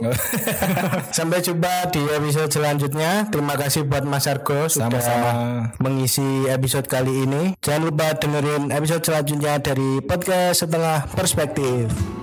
Sampai 1.17 1.41
jumpa 1.41 1.88
di 1.88 2.05
episode 2.12 2.53
selanjutnya. 2.53 3.33
Terima 3.33 3.57
kasih 3.57 3.88
buat 3.88 4.05
Mas 4.05 4.29
Argo 4.29 4.69
sudah 4.69 4.93
Sama-sama. 4.93 5.33
mengisi 5.81 6.45
episode 6.47 6.85
kali 6.85 7.25
ini. 7.25 7.57
Jangan 7.65 7.88
lupa 7.88 8.12
dengerin 8.12 8.69
episode 8.69 9.01
selanjutnya 9.01 9.57
dari 9.57 10.05
podcast 10.05 10.69
Setengah 10.69 11.09
Perspektif. 11.17 12.21